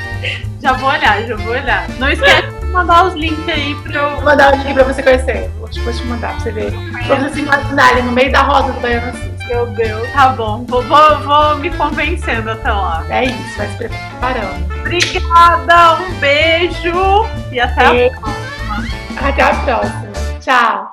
já 0.62 0.72
vou 0.74 0.88
olhar, 0.88 1.22
já 1.24 1.36
vou 1.36 1.52
olhar. 1.52 1.88
Não 1.98 2.08
esquece 2.08 2.48
de 2.48 2.66
mandar 2.66 3.06
os 3.06 3.14
links 3.14 3.48
aí 3.48 3.74
pra 3.82 3.94
eu. 3.94 4.10
Vou 4.12 4.22
mandar 4.22 4.54
o 4.54 4.56
link 4.56 4.72
pra 4.72 4.84
você 4.84 5.02
conhecer. 5.02 5.50
Vou 5.58 5.68
te, 5.68 5.80
vou 5.80 5.92
te 5.92 6.04
mandar 6.04 6.34
pra 6.34 6.40
você 6.40 6.52
ver. 6.52 6.72
Pra 7.06 7.16
você 7.16 7.34
se 7.34 7.40
imaginar 7.40 7.90
ali 7.90 8.02
no 8.02 8.12
meio 8.12 8.32
da 8.32 8.42
roda 8.42 8.72
do 8.72 8.80
Baiano 8.80 9.08
assim. 9.08 9.31
Meu 9.48 9.66
Deus, 9.66 10.10
tá 10.12 10.28
bom. 10.30 10.64
Vou, 10.68 10.82
vou, 10.82 11.20
vou 11.20 11.56
me 11.58 11.70
convencendo 11.70 12.50
até 12.50 12.70
lá. 12.70 13.04
É 13.08 13.24
isso, 13.24 13.58
vai 13.58 13.68
se 13.68 13.76
preparando. 13.76 14.80
Obrigada, 14.80 16.02
um 16.02 16.14
beijo 16.20 17.26
e 17.50 17.60
até 17.60 17.86
a 17.86 18.10
próxima. 18.10 19.28
Até 19.28 19.42
a 19.42 19.54
próxima. 19.54 20.12
Tchau. 20.40 20.92